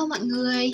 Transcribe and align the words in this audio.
Hello 0.00 0.08
mọi 0.08 0.26
người, 0.26 0.70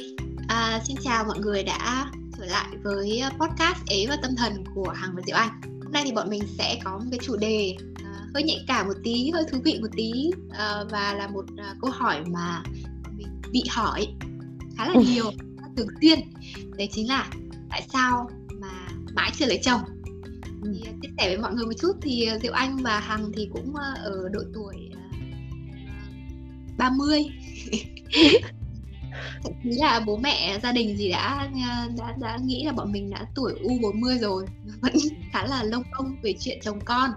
à, 0.49 0.81
xin 0.85 0.97
chào 1.05 1.25
mọi 1.25 1.39
người 1.39 1.63
đã 1.63 2.11
trở 2.39 2.45
lại 2.45 2.67
với 2.83 3.23
podcast 3.39 3.87
Ế 3.87 4.07
và 4.09 4.17
Tâm 4.23 4.37
Thần 4.37 4.65
của 4.75 4.89
Hằng 4.89 5.11
và 5.17 5.23
Diệu 5.27 5.37
Anh. 5.37 5.61
Hôm 5.83 5.93
nay 5.93 6.03
thì 6.05 6.13
bọn 6.13 6.31
mình 6.31 6.43
sẽ 6.59 6.81
có 6.85 6.99
một 6.99 7.05
cái 7.11 7.21
chủ 7.23 7.37
đề 7.37 7.77
uh, 7.81 8.35
hơi 8.35 8.43
nhạy 8.43 8.65
cảm 8.67 8.87
một 8.87 8.95
tí, 9.05 9.31
hơi 9.31 9.45
thú 9.53 9.59
vị 9.65 9.79
một 9.81 9.89
tí 9.97 10.13
uh, 10.49 10.91
Và 10.91 11.15
là 11.15 11.29
một 11.29 11.45
uh, 11.53 11.77
câu 11.81 11.91
hỏi 11.91 12.25
mà 12.27 12.63
mình 13.17 13.41
bị 13.53 13.63
hỏi 13.71 14.09
khá 14.77 14.89
là 14.89 14.95
nhiều, 15.07 15.31
khá 15.61 15.67
thường 15.77 15.89
xuyên. 16.01 16.21
Đấy 16.77 16.89
chính 16.93 17.09
là 17.09 17.31
tại 17.71 17.87
sao 17.93 18.31
mà 18.61 18.89
mãi 19.15 19.31
chưa 19.39 19.47
lấy 19.47 19.59
chồng? 19.63 19.81
Thì 20.65 20.83
chia 21.03 21.09
sẻ 21.19 21.29
với 21.29 21.39
mọi 21.39 21.55
người 21.55 21.67
một 21.67 21.75
chút 21.81 21.93
thì 22.03 22.29
Diệu 22.43 22.53
Anh 22.53 22.77
và 22.77 23.01
Hằng 23.01 23.33
thì 23.37 23.49
cũng 23.53 23.75
ở 24.05 24.29
độ 24.33 24.41
tuổi 24.55 24.91
uh, 24.93 26.77
30 26.79 27.25
thậm 29.43 29.53
chí 29.63 29.71
là 29.71 30.01
bố 30.07 30.17
mẹ 30.17 30.59
gia 30.63 30.73
đình 30.73 30.97
gì 30.97 31.11
đã 31.11 31.49
đã 31.97 32.15
đã 32.21 32.39
nghĩ 32.45 32.65
là 32.65 32.73
bọn 32.73 32.93
mình 32.93 33.11
đã 33.11 33.27
tuổi 33.35 33.55
u 33.63 33.79
40 33.83 34.19
rồi 34.19 34.47
vẫn 34.81 34.93
khá 35.33 35.47
là 35.47 35.63
lông 35.63 35.83
bông 35.99 36.17
về 36.23 36.35
chuyện 36.41 36.59
chồng 36.63 36.81
con. 36.85 37.11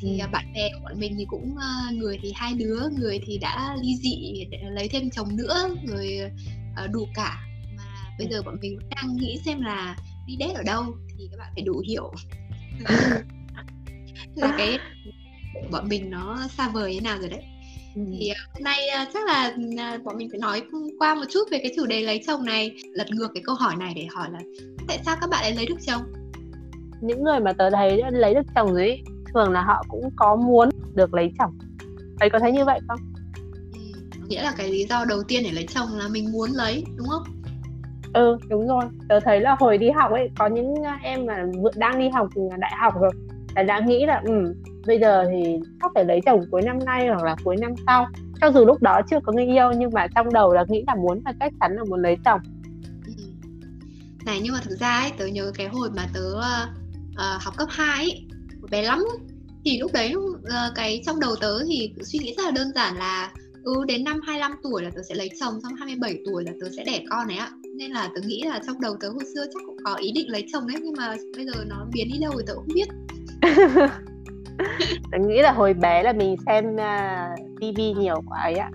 Thì 0.00 0.18
ừ. 0.20 0.26
bạn 0.32 0.52
bè 0.54 0.68
của 0.74 0.80
bọn 0.84 1.00
mình 1.00 1.14
thì 1.18 1.24
cũng 1.28 1.56
người 1.92 2.18
thì 2.22 2.32
hai 2.34 2.54
đứa 2.54 2.80
người 2.98 3.20
thì 3.26 3.38
đã 3.38 3.76
ly 3.82 3.96
dị 3.96 4.46
lấy 4.70 4.88
thêm 4.88 5.10
chồng 5.10 5.36
nữa 5.36 5.76
rồi 5.86 6.20
đủ 6.90 7.08
cả. 7.14 7.38
Mà 7.76 7.84
bây 8.18 8.26
giờ 8.30 8.42
bọn 8.42 8.56
mình 8.60 8.78
đang 8.96 9.16
nghĩ 9.16 9.38
xem 9.44 9.60
là 9.60 9.96
đi 10.26 10.36
đét 10.36 10.54
ở 10.54 10.62
đâu 10.62 10.84
thì 11.18 11.28
các 11.30 11.36
bạn 11.38 11.52
phải 11.54 11.62
đủ 11.62 11.82
hiểu. 11.88 12.12
Là 14.34 14.54
cái 14.58 14.78
bọn 15.70 15.88
mình 15.88 16.10
nó 16.10 16.48
xa 16.56 16.68
vời 16.68 16.94
thế 16.94 17.00
nào 17.00 17.18
rồi 17.18 17.28
đấy 17.28 17.51
thì 17.94 18.28
à, 18.28 18.38
hôm 18.54 18.64
nay 18.64 18.88
à, 18.88 19.06
chắc 19.14 19.26
là 19.26 19.52
à, 19.78 19.98
bọn 20.04 20.16
mình 20.16 20.28
phải 20.30 20.40
nói 20.40 20.62
qua 20.98 21.14
một 21.14 21.24
chút 21.30 21.44
về 21.50 21.58
cái 21.58 21.72
chủ 21.76 21.86
đề 21.86 22.00
lấy 22.00 22.20
chồng 22.26 22.44
này 22.44 22.76
lật 22.92 23.06
ngược 23.10 23.28
cái 23.34 23.42
câu 23.46 23.54
hỏi 23.54 23.74
này 23.78 23.92
để 23.96 24.06
hỏi 24.14 24.28
là 24.32 24.38
tại 24.88 24.98
sao 25.04 25.16
các 25.20 25.30
bạn 25.30 25.42
lại 25.42 25.54
lấy 25.56 25.66
được 25.66 25.78
chồng? 25.86 26.02
Những 27.00 27.24
người 27.24 27.40
mà 27.40 27.52
tớ 27.52 27.70
thấy 27.70 28.02
lấy 28.12 28.34
được 28.34 28.46
chồng 28.54 28.74
rồi 28.74 29.02
thường 29.34 29.52
là 29.52 29.62
họ 29.62 29.84
cũng 29.88 30.10
có 30.16 30.36
muốn 30.36 30.68
được 30.94 31.14
lấy 31.14 31.32
chồng. 31.38 31.58
Ấy 32.20 32.30
có 32.30 32.38
thấy 32.38 32.52
như 32.52 32.64
vậy 32.64 32.80
không? 32.88 32.98
Ừ, 33.72 33.78
nghĩa 34.28 34.42
là 34.42 34.52
cái 34.56 34.68
lý 34.68 34.86
do 34.88 35.04
đầu 35.04 35.22
tiên 35.28 35.42
để 35.44 35.50
lấy 35.52 35.66
chồng 35.66 35.88
là 35.98 36.08
mình 36.08 36.32
muốn 36.32 36.50
lấy 36.50 36.84
đúng 36.96 37.08
không? 37.08 37.22
Ừ 38.14 38.36
đúng 38.48 38.68
rồi. 38.68 38.84
Tớ 39.08 39.20
thấy 39.20 39.40
là 39.40 39.56
hồi 39.60 39.78
đi 39.78 39.90
học 39.90 40.10
ấy 40.10 40.30
có 40.38 40.46
những 40.46 40.74
em 41.02 41.26
mà 41.26 41.44
đang 41.76 41.98
đi 41.98 42.08
học 42.08 42.28
đại 42.58 42.72
học 42.80 42.94
rồi 43.00 43.10
là 43.56 43.62
đã 43.62 43.80
nghĩ 43.80 44.06
là 44.06 44.22
ừ, 44.24 44.54
bây 44.86 44.98
giờ 44.98 45.24
thì 45.30 45.58
chắc 45.82 45.90
phải 45.94 46.04
lấy 46.04 46.20
chồng 46.26 46.44
cuối 46.50 46.62
năm 46.62 46.78
nay 46.84 47.08
hoặc 47.08 47.22
là 47.24 47.36
cuối 47.44 47.56
năm 47.56 47.74
sau. 47.86 48.06
Cho 48.40 48.52
dù 48.52 48.64
lúc 48.64 48.82
đó 48.82 49.00
chưa 49.10 49.20
có 49.24 49.32
người 49.32 49.46
yêu 49.46 49.70
nhưng 49.76 49.90
mà 49.92 50.06
trong 50.14 50.32
đầu 50.32 50.52
là 50.52 50.64
nghĩ 50.68 50.84
là 50.86 50.94
muốn 50.94 51.20
là 51.24 51.32
chắc 51.40 51.52
chắn 51.60 51.76
là 51.76 51.84
muốn 51.84 52.02
lấy 52.02 52.16
chồng. 52.24 52.40
Ừ. 53.06 53.12
này 54.26 54.40
nhưng 54.42 54.52
mà 54.52 54.60
thực 54.64 54.76
ra 54.76 55.00
ấy 55.00 55.12
tớ 55.18 55.26
nhớ 55.26 55.52
cái 55.54 55.68
hồi 55.68 55.90
mà 55.96 56.06
tớ 56.14 56.30
uh, 56.30 57.42
học 57.42 57.54
cấp 57.56 57.68
2 57.70 58.04
ấy 58.04 58.26
bé 58.70 58.82
lắm 58.82 58.98
ấy, 58.98 59.18
thì 59.64 59.78
lúc 59.78 59.92
đấy 59.92 60.14
uh, 60.16 60.40
cái 60.74 61.02
trong 61.06 61.20
đầu 61.20 61.36
tớ 61.40 61.58
thì 61.68 61.94
suy 62.02 62.18
nghĩ 62.18 62.34
rất 62.36 62.44
là 62.44 62.50
đơn 62.50 62.68
giản 62.74 62.96
là 62.96 63.30
ừ 63.64 63.84
đến 63.86 64.04
năm 64.04 64.20
25 64.26 64.52
tuổi 64.62 64.82
là 64.82 64.90
tớ 64.94 65.02
sẽ 65.08 65.14
lấy 65.14 65.30
chồng 65.40 65.60
xong 65.62 65.74
27 65.74 66.18
tuổi 66.24 66.44
là 66.44 66.52
tớ 66.60 66.66
sẽ 66.76 66.84
đẻ 66.84 67.04
con 67.10 67.28
ấy 67.28 67.36
ạ. 67.36 67.50
Nên 67.76 67.90
là 67.90 68.10
tớ 68.14 68.20
nghĩ 68.26 68.42
là 68.42 68.60
trong 68.66 68.80
đầu 68.80 68.96
tớ 69.00 69.08
hồi 69.08 69.24
xưa 69.34 69.44
chắc 69.54 69.62
cũng 69.66 69.76
có 69.84 69.94
ý 69.94 70.12
định 70.12 70.30
lấy 70.30 70.44
chồng 70.52 70.66
đấy 70.66 70.76
nhưng 70.82 70.94
mà 70.96 71.16
bây 71.36 71.46
giờ 71.46 71.64
nó 71.66 71.86
biến 71.92 72.08
đi 72.12 72.18
đâu 72.20 72.32
thì 72.38 72.44
tớ 72.46 72.54
cũng 72.54 72.74
biết 72.74 72.88
tớ 75.12 75.18
nghĩ 75.18 75.42
là 75.42 75.52
hồi 75.52 75.74
bé 75.74 76.02
là 76.02 76.12
mình 76.12 76.36
xem 76.46 76.74
uh, 76.74 76.80
à, 76.80 77.34
TV 77.56 77.80
nhiều 77.98 78.22
quá 78.28 78.40
ấy 78.42 78.54
ạ. 78.54 78.70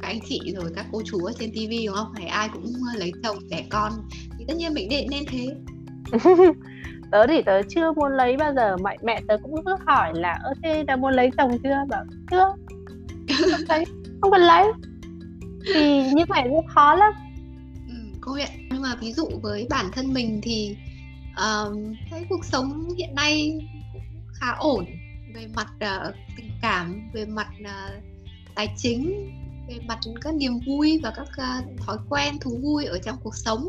Các 0.00 0.08
anh 0.08 0.18
chị 0.28 0.54
rồi 0.56 0.70
các 0.76 0.86
cô 0.92 1.02
chú 1.04 1.24
ở 1.24 1.32
trên 1.38 1.50
TV 1.50 1.72
đúng 1.86 1.96
không? 1.96 2.12
Phải 2.16 2.26
ai 2.26 2.48
cũng 2.52 2.64
lấy 2.96 3.12
chồng 3.22 3.36
đẻ 3.50 3.64
con 3.70 3.92
thì 4.38 4.44
tất 4.48 4.54
nhiên 4.56 4.74
mình 4.74 4.88
định 4.88 5.06
nên 5.10 5.24
thế. 5.28 5.46
Tớ 7.10 7.26
thì 7.26 7.42
tớ 7.42 7.62
chưa 7.62 7.92
muốn 7.92 8.12
lấy 8.12 8.36
bao 8.36 8.54
giờ. 8.54 8.76
Mẹ 8.76 8.96
mẹ 9.02 9.20
tớ 9.28 9.36
cũng 9.42 9.64
cứ 9.64 9.76
hỏi 9.86 10.12
là 10.14 10.38
ơ 10.42 10.52
thế 10.62 10.82
đã 10.82 10.96
muốn 10.96 11.12
lấy 11.12 11.30
chồng 11.38 11.58
chưa? 11.62 11.84
Bảo 11.88 12.04
chưa 12.30 12.54
không 13.50 13.60
thấy 13.68 13.84
không 14.20 14.30
cần 14.30 14.40
lấy. 14.40 14.64
Thì 15.74 16.10
như 16.12 16.24
vậy 16.28 16.42
cũng 16.50 16.66
khó 16.66 16.94
lắm. 16.94 17.12
Ừ, 17.88 17.94
công 18.20 18.38
nhận. 18.38 18.48
Nhưng 18.70 18.82
mà 18.82 18.94
ví 19.00 19.12
dụ 19.12 19.28
với 19.42 19.66
bản 19.70 19.86
thân 19.92 20.14
mình 20.14 20.40
thì 20.42 20.76
um, 21.36 21.94
thấy 22.10 22.26
cuộc 22.28 22.44
sống 22.44 22.88
hiện 22.98 23.14
nay 23.14 23.58
khá 24.34 24.50
ổn 24.58 24.84
về 25.34 25.46
mặt 25.56 25.66
uh, 25.74 26.14
tình 26.36 26.50
cảm 26.62 27.10
về 27.14 27.24
mặt 27.26 27.48
uh, 27.60 28.02
tài 28.54 28.68
chính 28.76 29.30
về 29.68 29.74
mặt 29.88 29.98
các 30.20 30.34
niềm 30.34 30.52
vui 30.66 31.00
và 31.02 31.12
các 31.16 31.28
uh, 31.28 31.80
thói 31.80 31.96
quen 32.08 32.34
thú 32.40 32.58
vui 32.62 32.84
ở 32.84 32.98
trong 32.98 33.16
cuộc 33.22 33.36
sống 33.36 33.68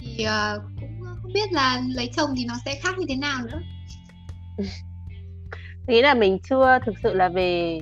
thì 0.00 0.26
uh, 0.26 0.62
cũng 0.80 1.06
không 1.22 1.32
biết 1.32 1.52
là 1.52 1.82
lấy 1.94 2.10
chồng 2.16 2.30
thì 2.36 2.44
nó 2.44 2.54
sẽ 2.64 2.80
khác 2.82 2.98
như 2.98 3.06
thế 3.08 3.16
nào 3.16 3.40
nữa 3.46 3.60
nghĩ 5.88 6.02
là 6.02 6.14
mình 6.14 6.38
chưa 6.50 6.78
thực 6.86 6.94
sự 7.02 7.14
là 7.14 7.28
về 7.28 7.78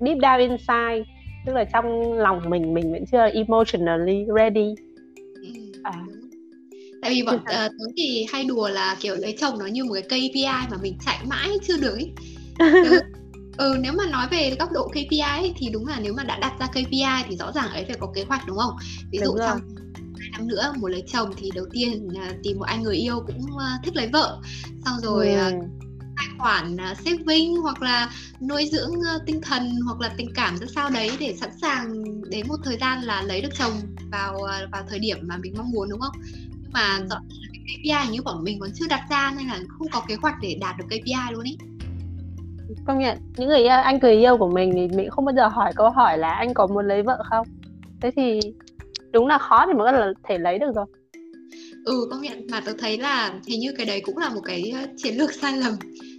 deep 0.00 0.18
down 0.18 0.38
inside 0.38 1.16
tức 1.46 1.52
là 1.52 1.64
trong 1.64 2.12
lòng 2.12 2.50
mình 2.50 2.74
mình 2.74 2.92
vẫn 2.92 3.04
chưa 3.12 3.28
emotionally 3.32 4.26
ready 4.36 4.74
tại 7.06 7.14
vì 7.14 7.22
bọn 7.22 7.36
uh, 7.36 7.44
tớ 7.48 7.84
thì 7.96 8.26
hay 8.32 8.44
đùa 8.44 8.68
là 8.68 8.96
kiểu 9.00 9.14
lấy 9.16 9.36
chồng 9.40 9.58
nó 9.58 9.66
như 9.66 9.84
một 9.84 9.94
cái 10.08 10.28
KPI 10.30 10.70
mà 10.70 10.76
mình 10.82 10.98
chạy 11.06 11.18
mãi 11.26 11.48
chưa 11.66 11.76
được 11.76 11.94
ấy. 11.94 12.12
Ừ, 12.58 13.00
ừ 13.56 13.76
nếu 13.80 13.92
mà 13.92 14.06
nói 14.06 14.26
về 14.30 14.56
góc 14.58 14.72
độ 14.72 14.88
KPI 14.88 15.18
ấy, 15.20 15.54
thì 15.56 15.68
đúng 15.70 15.86
là 15.86 16.00
nếu 16.02 16.12
mà 16.12 16.24
đã 16.24 16.38
đặt 16.38 16.52
ra 16.60 16.66
KPI 16.66 17.24
thì 17.28 17.36
rõ 17.36 17.52
ràng 17.52 17.70
ấy 17.70 17.84
phải 17.84 17.96
có 18.00 18.12
kế 18.14 18.24
hoạch 18.24 18.46
đúng 18.46 18.58
không? 18.58 18.76
Ví 19.12 19.18
dụ 19.18 19.36
trong 19.38 19.60
hai 20.18 20.30
năm 20.32 20.48
nữa 20.48 20.72
muốn 20.76 20.90
lấy 20.90 21.02
chồng 21.12 21.30
thì 21.36 21.50
đầu 21.54 21.66
tiên 21.72 22.08
là 22.12 22.32
tìm 22.42 22.58
một 22.58 22.64
anh 22.64 22.82
người 22.82 22.96
yêu 22.96 23.20
cũng 23.26 23.40
uh, 23.40 23.84
thích 23.84 23.96
lấy 23.96 24.08
vợ. 24.12 24.40
Xong 24.84 24.94
rồi 25.02 25.28
ừ. 25.28 25.48
uh, 25.48 25.64
tài 26.16 26.26
khoản 26.38 26.74
uh, 26.74 26.98
saving 27.04 27.56
hoặc 27.56 27.82
là 27.82 28.10
nuôi 28.48 28.68
dưỡng 28.72 28.90
uh, 28.90 29.22
tinh 29.26 29.40
thần 29.42 29.76
hoặc 29.86 30.00
là 30.00 30.14
tình 30.16 30.32
cảm 30.34 30.56
ra 30.58 30.66
sao 30.74 30.90
đấy 30.90 31.10
để 31.20 31.36
sẵn 31.40 31.50
sàng 31.60 32.04
đến 32.30 32.48
một 32.48 32.56
thời 32.64 32.76
gian 32.80 33.02
là 33.02 33.22
lấy 33.22 33.40
được 33.40 33.54
chồng 33.58 33.72
vào 34.12 34.34
uh, 34.34 34.72
vào 34.72 34.84
thời 34.88 34.98
điểm 34.98 35.18
mà 35.22 35.36
mình 35.36 35.54
mong 35.56 35.70
muốn 35.70 35.88
đúng 35.90 36.00
không 36.00 36.14
nhưng 36.66 36.72
mà 36.72 36.98
rõ 37.10 37.16
là 37.28 37.48
cái 37.52 37.62
KPI 37.66 38.12
như 38.12 38.22
bọn 38.22 38.44
mình 38.44 38.60
còn 38.60 38.70
chưa 38.74 38.86
đặt 38.88 39.00
ra 39.10 39.34
nên 39.38 39.46
là 39.46 39.60
không 39.78 39.88
có 39.92 40.02
kế 40.08 40.14
hoạch 40.22 40.34
để 40.42 40.56
đạt 40.60 40.76
được 40.78 40.84
KPI 40.86 41.32
luôn 41.32 41.44
ý. 41.44 41.56
Công 42.86 42.98
nhận 42.98 43.18
những 43.36 43.48
người 43.48 43.58
yêu, 43.58 43.68
anh 43.68 43.98
người 44.02 44.14
yêu 44.14 44.36
của 44.36 44.50
mình 44.50 44.72
thì 44.74 44.96
mình 44.96 45.10
không 45.10 45.24
bao 45.24 45.34
giờ 45.34 45.48
hỏi 45.48 45.72
câu 45.76 45.90
hỏi 45.90 46.18
là 46.18 46.32
anh 46.32 46.54
có 46.54 46.66
muốn 46.66 46.88
lấy 46.88 47.02
vợ 47.02 47.22
không? 47.30 47.46
Thế 48.00 48.10
thì 48.16 48.40
đúng 49.12 49.26
là 49.26 49.38
khó 49.38 49.66
thì 49.66 49.72
mới 49.72 49.92
có 49.92 50.12
thể 50.28 50.38
lấy 50.38 50.58
được 50.58 50.70
rồi. 50.74 50.86
Ừ 51.84 52.08
công 52.10 52.22
nhận 52.22 52.46
mà 52.50 52.62
tôi 52.64 52.74
thấy 52.78 52.98
là 52.98 53.34
hình 53.46 53.60
như 53.60 53.72
cái 53.76 53.86
đấy 53.86 54.02
cũng 54.04 54.18
là 54.18 54.28
một 54.28 54.40
cái 54.44 54.72
chiến 54.96 55.14
lược 55.14 55.34
sai 55.34 55.52
lầm. 55.56 55.72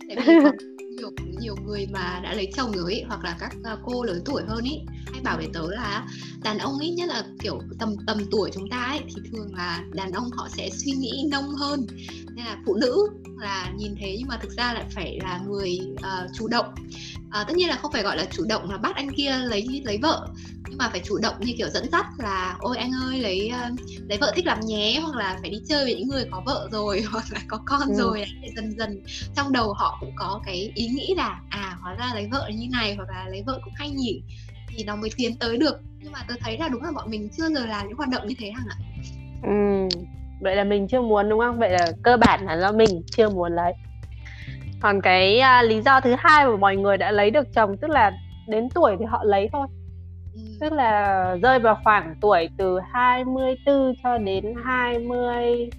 Tại 0.07 0.17
vì 0.25 0.33
nhiều 0.97 1.11
nhiều 1.39 1.55
người 1.65 1.87
mà 1.91 2.19
đã 2.23 2.33
lấy 2.33 2.51
chồng 2.55 2.71
rồi 2.71 2.93
ấy, 2.93 3.03
hoặc 3.07 3.23
là 3.23 3.35
các 3.39 3.55
cô 3.85 4.03
lớn 4.03 4.21
tuổi 4.25 4.43
hơn 4.47 4.63
ý 4.63 4.79
hay 5.11 5.21
bảo 5.23 5.37
với 5.37 5.47
tớ 5.53 5.71
là 5.71 6.07
đàn 6.43 6.57
ông 6.57 6.79
ít 6.79 6.91
nhất 6.91 7.09
là 7.09 7.23
kiểu 7.39 7.61
tầm 7.79 7.95
tầm 8.07 8.17
tuổi 8.31 8.51
chúng 8.53 8.69
ta 8.69 8.83
ấy 8.83 8.99
thì 9.07 9.21
thường 9.31 9.55
là 9.55 9.83
đàn 9.93 10.11
ông 10.11 10.29
họ 10.31 10.47
sẽ 10.57 10.69
suy 10.69 10.91
nghĩ 10.91 11.27
nông 11.31 11.55
hơn 11.55 11.87
nên 12.35 12.45
là 12.45 12.57
phụ 12.65 12.75
nữ 12.75 13.07
là 13.37 13.71
nhìn 13.77 13.95
thế 13.99 14.15
nhưng 14.19 14.27
mà 14.27 14.37
thực 14.37 14.51
ra 14.51 14.73
lại 14.73 14.85
phải 14.91 15.19
là 15.23 15.41
người 15.47 15.79
uh, 15.93 16.29
chủ 16.33 16.47
động 16.47 16.65
uh, 17.27 17.47
tất 17.47 17.55
nhiên 17.55 17.69
là 17.69 17.75
không 17.75 17.91
phải 17.91 18.03
gọi 18.03 18.17
là 18.17 18.25
chủ 18.31 18.45
động 18.49 18.71
là 18.71 18.77
bắt 18.77 18.95
anh 18.95 19.13
kia 19.13 19.37
lấy 19.43 19.81
lấy 19.85 19.97
vợ 20.01 20.27
nhưng 20.69 20.77
mà 20.77 20.89
phải 20.89 21.01
chủ 21.05 21.17
động 21.17 21.35
như 21.39 21.53
kiểu 21.57 21.69
dẫn 21.69 21.91
dắt 21.91 22.05
là 22.17 22.55
ôi 22.59 22.77
anh 22.77 22.91
ơi 22.91 23.19
lấy 23.19 23.51
uh, 23.71 23.79
lấy 24.09 24.17
vợ 24.17 24.31
thích 24.35 24.45
làm 24.45 24.59
nhé 24.65 24.99
hoặc 25.03 25.15
là 25.15 25.37
phải 25.41 25.49
đi 25.49 25.57
chơi 25.69 25.85
với 25.85 25.95
những 25.95 26.07
người 26.07 26.25
có 26.31 26.41
vợ 26.45 26.69
rồi 26.71 27.01
hoặc 27.11 27.25
là 27.31 27.41
có 27.47 27.59
con 27.65 27.87
ừ. 27.87 27.95
rồi 27.97 28.25
để 28.41 28.49
dần 28.55 28.75
dần 28.77 29.01
trong 29.35 29.51
đầu 29.51 29.73
họ 29.73 29.97
cũng 29.99 30.11
có 30.15 30.41
cái 30.45 30.71
ý 30.75 30.86
nghĩ 30.89 31.13
là 31.17 31.41
à 31.49 31.77
hóa 31.81 31.95
ra 31.95 32.11
lấy 32.13 32.27
vợ 32.31 32.49
như 32.53 32.67
này 32.71 32.95
hoặc 32.95 33.09
là 33.09 33.25
lấy 33.29 33.43
vợ 33.45 33.59
cũng 33.63 33.73
hay 33.75 33.89
nhỉ 33.89 34.21
thì 34.67 34.83
nó 34.83 34.95
mới 34.95 35.09
tiến 35.17 35.37
tới 35.39 35.57
được. 35.57 35.81
Nhưng 35.99 36.11
mà 36.11 36.19
tôi 36.27 36.37
thấy 36.41 36.57
là 36.57 36.69
đúng 36.69 36.83
là 36.83 36.91
bọn 36.95 37.09
mình 37.09 37.29
chưa 37.37 37.49
giờ 37.49 37.65
làm 37.65 37.87
những 37.87 37.97
hoạt 37.97 38.09
động 38.09 38.27
như 38.27 38.35
thế 38.39 38.51
hằng 38.51 38.67
ạ 38.69 38.77
ừ 39.43 39.87
vậy 40.39 40.55
là 40.55 40.63
mình 40.63 40.87
chưa 40.87 41.01
muốn 41.01 41.29
đúng 41.29 41.39
không? 41.39 41.59
Vậy 41.59 41.69
là 41.69 41.87
cơ 42.03 42.17
bản 42.17 42.45
là 42.45 42.57
do 42.57 42.71
mình 42.71 43.01
chưa 43.11 43.29
muốn 43.29 43.55
lấy. 43.55 43.73
Còn 44.81 45.01
cái 45.01 45.39
uh, 45.39 45.69
lý 45.69 45.81
do 45.81 46.01
thứ 46.01 46.15
hai 46.17 46.47
mà 46.47 46.55
mọi 46.55 46.77
người 46.77 46.97
đã 46.97 47.11
lấy 47.11 47.31
được 47.31 47.53
chồng 47.53 47.77
tức 47.77 47.89
là 47.89 48.11
đến 48.47 48.69
tuổi 48.69 48.95
thì 48.99 49.05
họ 49.05 49.23
lấy 49.23 49.49
thôi. 49.51 49.67
Ừ. 50.33 50.41
tức 50.61 50.73
là 50.73 51.35
rơi 51.41 51.59
vào 51.59 51.77
khoảng 51.83 52.15
tuổi 52.21 52.49
từ 52.57 52.79
24 52.93 53.93
cho 54.03 54.17
đến 54.17 54.53
27 54.65 55.69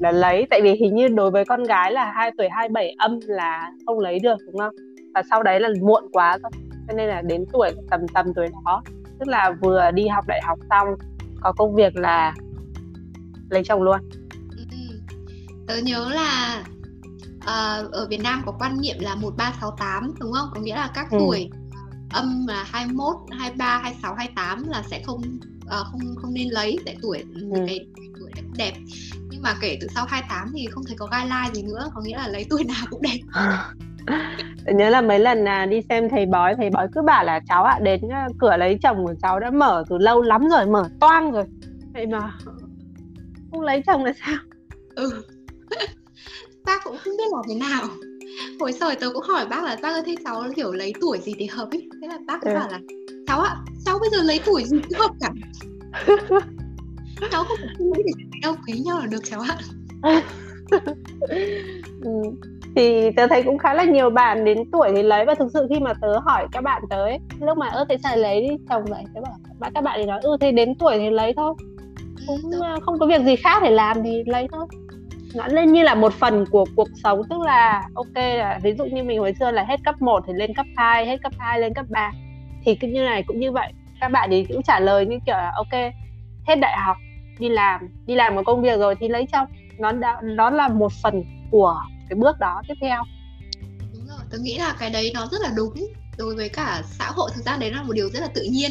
là 0.00 0.12
lấy. 0.12 0.46
Tại 0.50 0.62
vì 0.62 0.74
hình 0.74 0.94
như 0.94 1.08
đối 1.08 1.30
với 1.30 1.44
con 1.44 1.62
gái 1.62 1.92
là 1.92 2.12
hai 2.12 2.30
tuổi 2.38 2.48
27 2.48 2.94
âm 2.98 3.18
là 3.26 3.72
không 3.86 3.98
lấy 3.98 4.18
được 4.18 4.36
đúng 4.46 4.58
không? 4.58 4.74
Và 5.14 5.22
sau 5.30 5.42
đấy 5.42 5.60
là 5.60 5.68
muộn 5.82 6.08
quá 6.12 6.38
rồi. 6.42 6.50
Cho 6.88 6.94
nên 6.94 7.08
là 7.08 7.22
đến 7.22 7.44
tuổi 7.52 7.70
tầm 7.90 8.00
tầm 8.14 8.34
tuổi 8.34 8.46
đó 8.64 8.82
tức 9.18 9.28
là 9.28 9.52
vừa 9.62 9.90
đi 9.90 10.08
học 10.08 10.24
đại 10.28 10.40
học 10.44 10.58
xong 10.70 10.88
có 11.40 11.52
công 11.52 11.74
việc 11.74 11.96
là 11.96 12.34
lấy 13.50 13.62
chồng 13.64 13.82
luôn. 13.82 13.98
Ừ. 14.56 14.64
tớ 15.66 15.76
nhớ 15.76 16.10
là 16.14 16.62
uh, 17.36 17.92
ở 17.92 18.06
Việt 18.10 18.20
Nam 18.22 18.42
có 18.46 18.52
quan 18.58 18.80
niệm 18.80 18.96
là 18.98 19.14
1368 19.14 20.14
đúng 20.20 20.32
không? 20.32 20.48
Có 20.54 20.60
nghĩa 20.60 20.74
là 20.74 20.90
các 20.94 21.10
ừ. 21.10 21.16
tuổi 21.18 21.50
âm 22.10 22.46
là 22.48 22.64
21, 22.68 23.16
23, 23.30 23.78
26, 23.82 24.14
28 24.14 24.68
là 24.68 24.82
sẽ 24.90 25.02
không 25.06 25.22
uh, 25.66 25.86
không 25.92 26.00
không 26.16 26.34
nên 26.34 26.48
lấy. 26.48 26.78
Tại 26.86 26.96
tuổi 27.02 27.24
ừ. 27.34 27.64
cái 27.66 27.86
tuổi 28.20 28.30
đẹp 28.56 28.72
nhưng 29.38 29.42
mà 29.42 29.54
kể 29.60 29.78
từ 29.80 29.86
sau 29.94 30.06
28 30.08 30.52
thì 30.56 30.66
không 30.70 30.84
thấy 30.86 30.96
có 30.98 31.06
guideline 31.06 31.50
gì 31.52 31.62
nữa 31.62 31.90
có 31.94 32.00
nghĩa 32.00 32.16
là 32.16 32.28
lấy 32.28 32.46
tuổi 32.50 32.64
nào 32.64 32.86
cũng 32.90 33.02
đẹp. 33.02 33.18
Nhớ 34.74 34.90
là 34.90 35.00
mấy 35.00 35.18
lần 35.18 35.48
à, 35.48 35.66
đi 35.66 35.80
xem 35.88 36.08
thầy 36.08 36.26
bói 36.26 36.54
thầy 36.56 36.70
bói 36.70 36.88
cứ 36.94 37.02
bảo 37.02 37.24
là 37.24 37.40
cháu 37.48 37.64
ạ 37.64 37.72
à, 37.72 37.80
đến 37.82 38.00
à, 38.12 38.28
cửa 38.38 38.56
lấy 38.56 38.78
chồng 38.82 39.06
của 39.06 39.14
cháu 39.22 39.40
đã 39.40 39.50
mở 39.50 39.84
từ 39.88 39.98
lâu 39.98 40.22
lắm 40.22 40.48
rồi 40.48 40.66
mở 40.66 40.88
toang 41.00 41.32
rồi. 41.32 41.44
Vậy 41.94 42.06
mà 42.06 42.32
không 43.50 43.60
lấy 43.60 43.82
chồng 43.86 44.04
là 44.04 44.12
sao? 44.26 44.36
Ừ. 44.94 45.22
Bác 46.66 46.84
cũng 46.84 46.96
không 47.04 47.16
biết 47.18 47.32
là 47.32 47.38
thế 47.48 47.54
nào. 47.54 47.88
Hồi 48.60 48.72
sau 48.72 48.90
tớ 49.00 49.10
cũng 49.14 49.24
hỏi 49.28 49.46
bác 49.50 49.64
là 49.64 49.76
bác 49.82 49.92
ơi 49.92 50.02
thế 50.06 50.14
cháu 50.24 50.44
kiểu 50.56 50.72
lấy 50.72 50.92
tuổi 51.00 51.18
gì 51.18 51.34
thì 51.38 51.46
hợp 51.46 51.68
ấy? 51.70 51.88
Thế 52.02 52.08
là 52.08 52.18
bác 52.26 52.42
ừ. 52.42 52.54
bảo 52.54 52.68
là 52.70 52.78
cháu 53.26 53.40
ạ 53.40 53.56
cháu 53.84 53.98
bây 53.98 54.10
giờ 54.10 54.22
lấy 54.22 54.40
tuổi 54.44 54.64
gì 54.64 54.78
cũng 54.88 54.98
hợp 54.98 55.10
cả. 55.20 55.30
Cháu 57.30 57.44
không 57.44 57.56
phải 57.58 58.02
để 58.06 58.27
đâu 58.42 58.54
quý 58.66 58.78
nhau 58.78 58.98
là 58.98 59.06
được 59.06 59.22
cháu 59.24 59.40
ạ 60.02 60.22
ừ. 62.04 62.10
thì 62.76 63.10
tớ 63.16 63.26
thấy 63.26 63.42
cũng 63.42 63.58
khá 63.58 63.74
là 63.74 63.84
nhiều 63.84 64.10
bạn 64.10 64.44
đến 64.44 64.70
tuổi 64.72 64.92
thì 64.96 65.02
lấy 65.02 65.24
và 65.24 65.34
thực 65.34 65.48
sự 65.52 65.66
khi 65.70 65.80
mà 65.80 65.94
tớ 66.00 66.18
hỏi 66.18 66.46
các 66.52 66.60
bạn 66.60 66.82
tới 66.90 67.18
lúc 67.40 67.58
mà 67.58 67.68
ơ 67.68 67.84
thế 67.88 67.96
sao 68.02 68.16
lấy 68.16 68.40
đi? 68.40 68.56
Chồng 68.68 68.84
vậy 68.84 69.04
tớ 69.14 69.20
bảo 69.20 69.34
bạn 69.58 69.72
các 69.74 69.84
bạn 69.84 69.98
thì 70.00 70.06
nói 70.06 70.20
ừ 70.22 70.36
thế 70.40 70.52
đến 70.52 70.74
tuổi 70.74 70.98
thì 70.98 71.10
lấy 71.10 71.32
thôi. 71.36 71.54
Cũng 72.26 72.50
ừ, 72.50 72.60
không 72.82 72.98
có 72.98 73.06
việc 73.06 73.22
gì 73.22 73.36
khác 73.36 73.62
để 73.62 73.70
làm 73.70 74.02
thì 74.02 74.22
lấy 74.26 74.48
thôi. 74.52 74.66
Nó 75.34 75.46
lên 75.46 75.72
như 75.72 75.82
là 75.82 75.94
một 75.94 76.12
phần 76.12 76.44
của 76.50 76.64
cuộc 76.76 76.88
sống 77.02 77.22
tức 77.30 77.40
là 77.40 77.82
ok 77.94 78.14
là 78.14 78.58
ví 78.62 78.74
dụ 78.78 78.84
như 78.84 79.02
mình 79.02 79.18
hồi 79.18 79.34
xưa 79.40 79.50
là 79.50 79.64
hết 79.64 79.80
cấp 79.84 80.02
1 80.02 80.24
thì 80.26 80.32
lên 80.32 80.54
cấp 80.54 80.66
2 80.76 81.06
hết 81.06 81.22
cấp 81.22 81.32
2 81.38 81.60
lên 81.60 81.74
cấp 81.74 81.86
3 81.88 82.12
thì 82.64 82.74
cứ 82.74 82.88
như 82.88 83.02
này 83.02 83.24
cũng 83.26 83.40
như 83.40 83.52
vậy. 83.52 83.72
Các 84.00 84.08
bạn 84.08 84.28
thì 84.30 84.44
cũng 84.44 84.62
trả 84.62 84.80
lời 84.80 85.06
như 85.06 85.18
kiểu 85.26 85.36
là 85.36 85.52
ok 85.56 85.72
hết 86.46 86.56
đại 86.60 86.76
học 86.78 86.96
đi 87.38 87.48
làm 87.48 87.80
đi 88.06 88.14
làm 88.14 88.34
một 88.34 88.42
công 88.46 88.62
việc 88.62 88.78
rồi 88.78 88.94
thì 89.00 89.08
lấy 89.08 89.26
chồng 89.32 89.48
nó 89.78 89.92
đã 89.92 90.20
nó 90.22 90.50
là 90.50 90.68
một 90.68 90.92
phần 91.02 91.24
của 91.50 91.82
cái 92.08 92.16
bước 92.16 92.38
đó 92.38 92.62
tiếp 92.68 92.74
theo. 92.80 93.04
Đúng 93.92 94.06
rồi 94.06 94.18
tôi 94.30 94.40
nghĩ 94.40 94.58
là 94.58 94.76
cái 94.78 94.90
đấy 94.90 95.10
nó 95.14 95.28
rất 95.32 95.40
là 95.40 95.52
đúng. 95.56 95.74
Đối 96.18 96.34
với 96.34 96.48
cả 96.48 96.82
xã 96.84 97.10
hội 97.10 97.30
thực 97.34 97.44
ra 97.44 97.56
đấy 97.56 97.70
là 97.70 97.82
một 97.82 97.92
điều 97.92 98.08
rất 98.08 98.20
là 98.20 98.28
tự 98.34 98.42
nhiên 98.50 98.70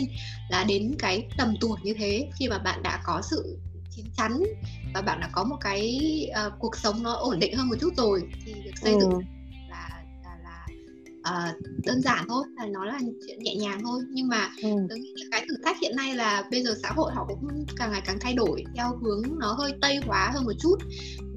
là 0.50 0.64
đến 0.64 0.96
cái 1.00 1.28
tầm 1.38 1.54
tuổi 1.62 1.78
như 1.84 1.94
thế 1.94 2.30
khi 2.40 2.50
mà 2.50 2.58
bạn 2.58 2.84
đã 2.84 3.00
có 3.04 3.22
sự 3.22 3.58
chín 3.96 4.06
chắn 4.18 4.44
và 4.94 5.02
bạn 5.02 5.20
đã 5.20 5.30
có 5.32 5.44
một 5.44 5.56
cái 5.62 6.00
uh, 6.48 6.54
cuộc 6.60 6.78
sống 6.78 7.04
nó 7.04 7.14
ổn 7.14 7.40
định 7.40 7.56
hơn 7.56 7.68
một 7.68 7.76
chút 7.82 7.94
rồi 7.98 8.22
thì 8.46 8.54
việc 8.54 8.78
xây 8.82 8.94
ừ. 8.94 9.00
dựng 9.00 9.12
là 9.12 9.37
uh, 11.28 11.56
đơn 11.86 12.02
giản 12.02 12.26
thôi 12.28 12.44
là 12.56 12.66
nó 12.66 12.86
là 12.86 13.00
chuyện 13.28 13.40
nhẹ 13.40 13.56
nhàng 13.56 13.82
thôi. 13.84 14.02
Nhưng 14.10 14.28
mà 14.28 14.50
ừ. 14.62 14.70
cái 15.32 15.46
thử 15.50 15.56
thách 15.66 15.80
hiện 15.82 15.96
nay 15.96 16.16
là 16.16 16.44
bây 16.52 16.64
giờ 16.64 16.76
xã 16.84 16.92
hội 16.92 17.12
họ 17.14 17.26
cũng 17.28 17.66
càng 17.78 17.92
ngày 17.92 18.02
càng 18.06 18.18
thay 18.22 18.34
đổi 18.34 18.64
theo 18.76 18.98
hướng 19.02 19.40
nó 19.40 19.54
hơi 19.54 19.74
tây 19.82 20.00
hóa 20.06 20.32
hơn 20.34 20.46
một 20.46 20.54
chút. 20.60 20.76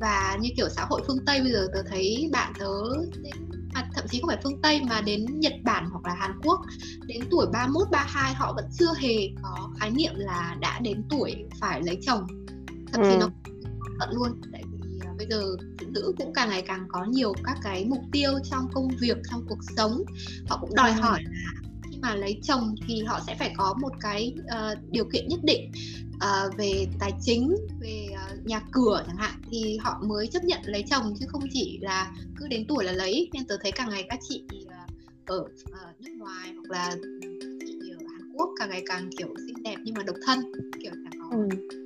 Và 0.00 0.38
như 0.40 0.48
kiểu 0.56 0.68
xã 0.68 0.84
hội 0.90 1.00
phương 1.06 1.24
tây 1.26 1.40
bây 1.40 1.52
giờ 1.52 1.68
tớ 1.74 1.82
thấy 1.90 2.28
bạn 2.32 2.52
tớ 2.58 2.68
mà 3.74 3.88
thậm 3.94 4.04
chí 4.08 4.20
không 4.20 4.28
phải 4.28 4.38
phương 4.42 4.60
Tây 4.62 4.80
mà 4.88 5.00
đến 5.00 5.26
Nhật 5.40 5.52
Bản 5.64 5.88
hoặc 5.90 6.04
là 6.04 6.14
Hàn 6.14 6.40
Quốc. 6.42 6.60
Đến 7.06 7.20
tuổi 7.30 7.46
31 7.52 7.88
32 7.90 8.34
họ 8.34 8.52
vẫn 8.56 8.64
chưa 8.78 8.92
hề 8.98 9.28
có 9.42 9.70
khái 9.78 9.90
niệm 9.90 10.12
là 10.16 10.56
đã 10.60 10.78
đến 10.78 11.02
tuổi 11.10 11.44
phải 11.60 11.82
lấy 11.82 11.98
chồng. 12.06 12.26
Thậm 12.92 13.02
chí 13.04 13.10
ừ. 13.10 13.16
nó 13.20 13.28
tận 14.00 14.10
luôn. 14.12 14.40
Tại 14.52 14.62
bây 15.20 15.26
giờ 15.30 15.56
phụ 15.80 15.86
nữ 15.90 16.12
cũng 16.18 16.32
càng 16.34 16.48
ngày 16.48 16.62
càng 16.62 16.86
có 16.88 17.04
nhiều 17.04 17.32
các 17.44 17.58
cái 17.62 17.84
mục 17.84 18.02
tiêu 18.12 18.30
trong 18.50 18.68
công 18.74 18.88
việc 19.00 19.16
trong 19.30 19.46
cuộc 19.48 19.58
sống. 19.76 20.02
Họ 20.48 20.58
cũng 20.60 20.74
đòi 20.74 20.92
hỏi 20.92 21.22
là 21.24 21.52
khi 21.82 21.98
mà 22.02 22.14
lấy 22.14 22.40
chồng 22.42 22.74
thì 22.88 23.02
họ 23.02 23.20
sẽ 23.26 23.36
phải 23.38 23.54
có 23.56 23.74
một 23.80 23.92
cái 24.00 24.34
uh, 24.38 24.78
điều 24.90 25.04
kiện 25.04 25.28
nhất 25.28 25.40
định 25.42 25.72
uh, 26.14 26.56
về 26.58 26.86
tài 26.98 27.12
chính 27.22 27.56
về 27.80 28.06
uh, 28.12 28.46
nhà 28.46 28.60
cửa 28.72 29.04
chẳng 29.06 29.16
hạn 29.16 29.42
thì 29.50 29.76
họ 29.76 30.02
mới 30.02 30.26
chấp 30.26 30.44
nhận 30.44 30.60
lấy 30.64 30.84
chồng 30.90 31.14
chứ 31.20 31.26
không 31.28 31.42
chỉ 31.52 31.78
là 31.82 32.12
cứ 32.36 32.48
đến 32.48 32.64
tuổi 32.68 32.84
là 32.84 32.92
lấy. 32.92 33.30
Nên 33.32 33.44
tớ 33.44 33.56
thấy 33.62 33.72
càng 33.72 33.90
ngày 33.90 34.06
các 34.08 34.18
chị 34.28 34.44
uh, 34.64 34.70
ở 35.26 35.38
uh, 35.38 36.00
nước 36.00 36.12
ngoài 36.18 36.52
hoặc 36.54 36.70
là 36.70 36.96
chị 37.66 37.90
ở 37.90 38.06
Hàn 38.12 38.32
Quốc 38.32 38.50
càng 38.58 38.70
ngày 38.70 38.82
càng 38.86 39.10
kiểu 39.18 39.28
xinh 39.46 39.62
đẹp 39.62 39.76
nhưng 39.84 39.94
mà 39.94 40.02
độc 40.02 40.16
thân 40.26 40.52
kiểu 40.82 40.92
là 40.94 41.10
có. 41.20 41.36
Ừ 41.36 41.79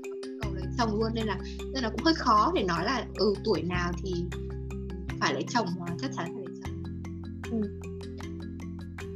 chồng 0.78 1.00
luôn, 1.00 1.10
nên 1.14 1.26
là 1.26 1.36
nên 1.74 1.82
là 1.82 1.88
cũng 1.88 2.00
hơi 2.04 2.14
khó 2.14 2.52
để 2.54 2.62
nói 2.62 2.84
là 2.84 3.04
ừ 3.14 3.34
tuổi 3.44 3.62
nào 3.62 3.92
thì 4.02 4.14
phải 5.20 5.34
lấy 5.34 5.44
chồng 5.48 5.66
mà, 5.80 5.86
chắc 6.02 6.10
chắn 6.16 6.26
phải 6.34 6.44
lấy 6.46 6.56
chồng. 6.62 6.82
Ừ. 7.50 7.68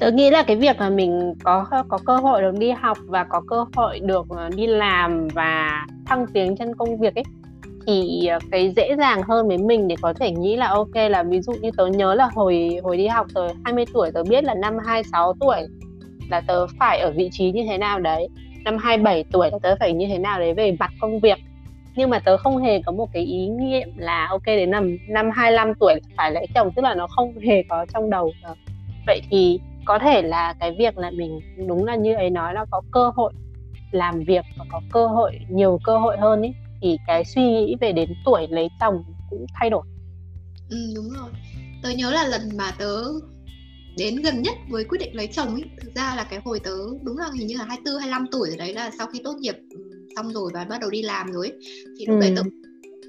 tớ 0.00 0.10
nghĩ 0.10 0.30
là 0.30 0.42
cái 0.42 0.56
việc 0.56 0.76
mà 0.78 0.90
mình 0.90 1.34
có 1.44 1.66
có 1.88 1.98
cơ 2.06 2.16
hội 2.16 2.42
được 2.42 2.54
đi 2.58 2.70
học 2.70 2.98
và 3.06 3.24
có 3.24 3.42
cơ 3.48 3.64
hội 3.76 3.98
được 4.00 4.26
ờ, 4.28 4.48
đi 4.48 4.66
làm 4.66 5.28
và 5.34 5.86
thăng 6.06 6.26
tiến 6.34 6.54
trên 6.58 6.74
công 6.74 6.98
việc 7.00 7.14
ấy, 7.14 7.24
thì 7.86 8.26
ờ, 8.26 8.38
cái 8.50 8.72
dễ 8.76 8.96
dàng 8.98 9.22
hơn 9.22 9.48
với 9.48 9.58
mình 9.58 9.88
để 9.88 9.96
có 10.02 10.12
thể 10.12 10.30
nghĩ 10.30 10.56
là, 10.56 10.68
ok, 10.68 10.94
là 11.10 11.22
ví 11.22 11.40
dụ 11.40 11.52
như 11.52 11.70
tớ 11.76 11.86
nhớ 11.86 12.14
là 12.14 12.30
hồi 12.34 12.80
hồi 12.82 12.96
đi 12.96 13.06
học 13.06 13.26
tớ 13.34 13.48
20 13.64 13.84
tuổi, 13.94 14.10
tớ 14.14 14.22
biết 14.22 14.44
là 14.44 14.54
năm 14.54 14.78
26 14.86 15.34
tuổi 15.40 15.56
là 16.30 16.40
tớ 16.40 16.66
phải 16.78 16.98
ở 16.98 17.10
vị 17.10 17.28
trí 17.32 17.52
như 17.52 17.64
thế 17.68 17.78
nào 17.78 18.00
đấy. 18.00 18.28
Năm 18.64 18.76
27 18.78 19.24
tuổi 19.32 19.50
là 19.52 19.58
tớ 19.62 19.74
phải 19.80 19.92
như 19.92 20.06
thế 20.08 20.18
nào 20.18 20.38
đấy 20.38 20.54
về 20.54 20.76
mặt 20.80 20.90
công 21.00 21.20
việc 21.20 21.38
nhưng 21.96 22.10
mà 22.10 22.18
tớ 22.18 22.36
không 22.36 22.58
hề 22.58 22.82
có 22.82 22.92
một 22.92 23.08
cái 23.12 23.22
ý 23.22 23.48
niệm 23.48 23.88
là, 23.96 24.26
ok, 24.30 24.46
đến 24.46 24.70
năm 24.70 24.96
năm 25.08 25.30
25 25.34 25.74
tuổi 25.74 26.00
phải 26.16 26.32
lấy 26.32 26.46
chồng, 26.54 26.70
tức 26.76 26.82
là 26.82 26.94
nó 26.94 27.06
không 27.06 27.38
hề 27.38 27.62
có 27.68 27.86
trong 27.92 28.10
đầu 28.10 28.32
tớ. 28.42 28.54
vậy 29.06 29.20
thì 29.30 29.60
có 29.84 29.98
thể 29.98 30.22
là 30.22 30.54
cái 30.60 30.74
việc 30.78 30.98
là 30.98 31.10
mình, 31.10 31.40
đúng 31.68 31.84
là 31.84 31.96
như 31.96 32.14
ấy 32.14 32.30
nói 32.30 32.54
là 32.54 32.64
có 32.70 32.82
cơ 32.92 33.10
hội 33.14 33.32
làm 33.90 34.24
việc 34.24 34.44
và 34.58 34.64
có 34.68 34.80
cơ 34.92 35.06
hội, 35.06 35.38
nhiều 35.48 35.80
cơ 35.84 35.98
hội 35.98 36.16
hơn 36.18 36.40
ấy 36.40 36.54
thì 36.82 36.98
cái 37.06 37.24
suy 37.24 37.42
nghĩ 37.42 37.76
về 37.80 37.92
đến 37.92 38.12
tuổi 38.24 38.46
lấy 38.50 38.68
chồng 38.80 39.04
cũng 39.30 39.46
thay 39.54 39.70
đổi 39.70 39.82
ừ 40.70 40.76
đúng 40.94 41.08
rồi 41.10 41.30
tớ 41.82 41.90
nhớ 41.90 42.10
là 42.10 42.24
lần 42.24 42.56
mà 42.56 42.70
tớ 42.78 43.02
đến 43.96 44.16
gần 44.16 44.42
nhất 44.42 44.54
với 44.68 44.84
quyết 44.84 44.98
định 44.98 45.16
lấy 45.16 45.26
chồng 45.26 45.48
ấy 45.48 45.64
thực 45.80 45.94
ra 45.94 46.14
là 46.16 46.24
cái 46.24 46.40
hồi 46.44 46.60
tớ 46.60 46.76
đúng 47.02 47.18
là 47.18 47.26
hình 47.38 47.46
như 47.46 47.56
là 47.58 47.64
24 47.64 48.00
25 48.00 48.26
tuổi 48.32 48.48
rồi 48.48 48.58
đấy, 48.58 48.74
là 48.74 48.90
sau 48.98 49.06
khi 49.06 49.20
tốt 49.24 49.36
nghiệp 49.40 49.54
ừ, 49.70 49.87
xong 50.16 50.32
rồi 50.32 50.50
và 50.54 50.64
bắt 50.64 50.80
đầu 50.80 50.90
đi 50.90 51.02
làm 51.02 51.32
rồi 51.32 51.48
ấy. 51.48 51.58
thì 51.98 52.06
lúc 52.06 52.16
ừ. 52.16 52.20
đấy 52.20 52.32
tớ 52.36 52.42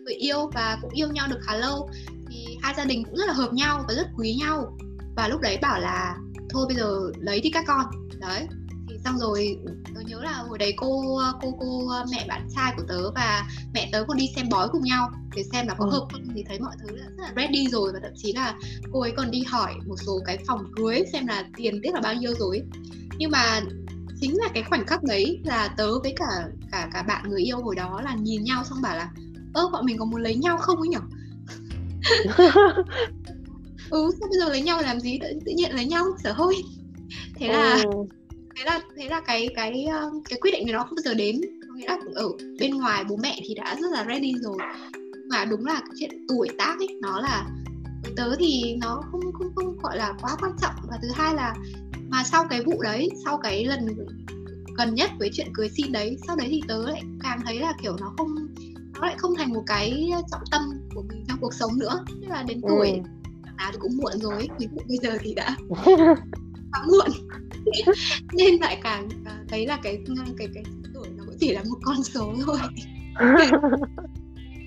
người 0.06 0.16
yêu 0.16 0.50
và 0.54 0.78
cũng 0.82 0.92
yêu 0.94 1.08
nhau 1.12 1.28
được 1.30 1.40
khá 1.42 1.58
lâu 1.58 1.90
thì 2.30 2.58
hai 2.62 2.74
gia 2.78 2.86
đình 2.86 3.04
cũng 3.04 3.16
rất 3.16 3.26
là 3.28 3.34
hợp 3.34 3.54
nhau 3.54 3.86
và 3.88 3.94
rất 3.94 4.08
quý 4.18 4.36
nhau 4.40 4.78
và 5.16 5.28
lúc 5.28 5.42
đấy 5.42 5.58
bảo 5.62 5.80
là 5.80 6.18
thôi 6.50 6.66
bây 6.68 6.78
giờ 6.78 7.12
lấy 7.20 7.42
đi 7.42 7.50
các 7.50 7.64
con 7.68 7.86
đấy 8.20 8.48
thì 8.90 8.96
xong 9.04 9.18
rồi 9.20 9.60
tớ 9.96 10.02
nhớ 10.06 10.22
là 10.24 10.34
hồi 10.34 10.58
đấy 10.58 10.74
cô 10.78 11.20
cô 11.42 11.58
cô 11.60 11.92
mẹ 12.12 12.26
bạn 12.28 12.48
trai 12.56 12.74
của 12.78 12.84
tớ 12.88 13.12
và 13.12 13.48
mẹ 13.74 13.90
tớ 13.92 14.04
còn 14.08 14.18
đi 14.18 14.26
xem 14.36 14.50
bói 14.50 14.68
cùng 14.72 14.84
nhau 14.84 15.12
để 15.36 15.44
xem 15.52 15.68
là 15.68 15.76
có 15.78 15.86
ừ. 15.86 15.92
hợp 15.92 16.08
không 16.12 16.22
thì 16.36 16.44
thấy 16.48 16.60
mọi 16.60 16.76
thứ 16.82 16.96
là 16.96 17.06
rất 17.06 17.24
là 17.24 17.34
ready 17.36 17.68
rồi 17.68 17.92
và 17.94 18.00
thậm 18.04 18.12
chí 18.16 18.34
là 18.34 18.56
cô 18.92 19.02
ấy 19.02 19.12
còn 19.18 19.32
đi 19.32 19.44
hỏi 19.48 19.74
một 19.88 19.96
số 20.06 20.20
cái 20.26 20.38
phòng 20.48 20.66
cưới 20.76 21.04
xem 21.14 21.28
là 21.28 21.46
tiền 21.56 21.80
tiết 21.84 21.94
là 21.94 22.02
bao 22.02 22.14
nhiêu 22.14 22.34
rồi 22.40 22.62
nhưng 23.18 23.32
mà 23.32 23.62
chính 24.22 24.38
là 24.38 24.48
cái 24.54 24.64
khoảnh 24.64 24.86
khắc 24.86 25.04
đấy 25.04 25.42
là 25.44 25.68
tớ 25.68 26.00
với 26.00 26.14
cả 26.16 26.26
cả 26.72 26.90
cả 26.94 27.04
bạn 27.04 27.30
người 27.30 27.42
yêu 27.42 27.58
hồi 27.58 27.76
đó 27.76 28.02
là 28.02 28.16
nhìn 28.16 28.44
nhau 28.44 28.64
xong 28.64 28.82
bảo 28.82 28.98
là 28.98 29.10
ơ 29.54 29.70
bọn 29.72 29.86
mình 29.86 29.98
có 29.98 30.06
muốn 30.06 30.22
lấy 30.22 30.36
nhau 30.36 30.58
không 30.58 30.78
ấy 30.78 30.88
nhở? 30.88 31.00
Ừ 33.90 34.12
sao 34.20 34.30
bây 34.30 34.40
giờ 34.40 34.50
lấy 34.50 34.62
nhau 34.62 34.82
làm 34.82 35.00
gì? 35.00 35.20
Tự, 35.22 35.28
tự 35.46 35.52
nhiên 35.56 35.76
lấy 35.76 35.86
nhau 35.86 36.06
sở 36.24 36.32
hơi 36.32 36.56
thế 37.36 37.48
là 37.48 37.76
ừ. 37.76 37.90
thế 38.56 38.66
là 38.66 38.82
thế 38.98 39.10
là 39.10 39.22
cái 39.22 39.50
cái 39.56 39.86
cái 40.30 40.40
quyết 40.42 40.52
định 40.52 40.66
này 40.66 40.74
nó 40.74 40.84
không 40.84 40.96
bao 40.96 41.04
giờ 41.04 41.14
đến. 41.14 41.42
Có 41.68 41.76
nghĩa 41.76 41.88
là 41.88 41.98
ở 42.16 42.30
bên 42.60 42.72
ngoài 42.72 43.04
bố 43.04 43.18
mẹ 43.18 43.40
thì 43.46 43.54
đã 43.56 43.76
rất 43.82 43.92
là 43.92 44.06
ready 44.08 44.34
rồi. 44.42 44.58
Mà 45.30 45.46
đúng 45.46 45.66
là 45.66 45.74
cái 45.74 45.96
chuyện 46.00 46.26
tuổi 46.28 46.50
tác 46.58 46.76
ấy 46.80 46.88
nó 47.02 47.22
là 47.22 47.48
tớ 48.16 48.36
thì 48.40 48.78
nó 48.82 49.02
không 49.12 49.22
không 49.34 49.56
không 49.56 49.78
gọi 49.78 49.98
là 49.98 50.14
quá 50.22 50.36
quan 50.42 50.52
trọng. 50.62 50.76
Và 50.90 51.00
thứ 51.02 51.08
hai 51.16 51.36
là 51.36 51.56
mà 52.10 52.24
sau 52.24 52.44
cái 52.50 52.62
vụ 52.64 52.82
đấy 52.82 53.10
sau 53.26 53.38
cái 53.38 53.66
lần 53.66 53.88
gần 54.78 54.96
nhất 54.96 55.10
với 55.20 55.30
chuyện 55.34 55.48
cưới 55.54 55.70
xin 55.70 55.92
đấy 55.92 56.18
sau 56.28 56.36
đấy 56.36 56.48
thì 56.50 56.62
tớ 56.68 56.90
lại 56.90 57.02
càng 57.24 57.40
thấy 57.46 57.60
là 57.60 57.74
kiểu 57.82 57.96
nó 58.00 58.14
không 58.18 58.36
nó 59.02 59.08
lại 59.08 59.16
không 59.18 59.36
thành 59.38 59.54
một 59.54 59.64
cái 59.68 60.12
trọng 60.32 60.42
tâm 60.52 60.62
của 60.96 61.04
mình 61.10 61.26
trong 61.28 61.38
cuộc 61.42 61.54
sống 61.54 61.72
nữa. 61.80 62.06
Tức 62.08 62.28
là 62.30 62.44
đến 62.48 62.62
tuổi 62.68 62.92
ừ. 62.92 63.00
nào 63.58 63.70
thì 63.72 63.78
cũng 63.80 63.92
muộn 63.98 64.14
rồi 64.20 64.50
ví 64.60 64.68
dụ 64.72 64.78
bây 64.88 64.98
giờ 64.98 65.18
thì 65.22 65.34
đã 65.34 65.56
quá 66.72 66.84
muộn. 66.88 67.10
Nên 68.34 68.56
lại 68.62 68.80
càng 68.84 69.10
thấy 69.50 69.68
là 69.68 69.78
cái 69.84 70.04
cái 70.38 70.48
cái 70.54 70.64
tuổi 70.94 71.08
nó 71.18 71.24
cũng 71.26 71.36
chỉ 71.40 71.54
là 71.54 71.62
một 71.70 71.78
con 71.84 72.04
số 72.04 72.34
thôi. 72.46 72.58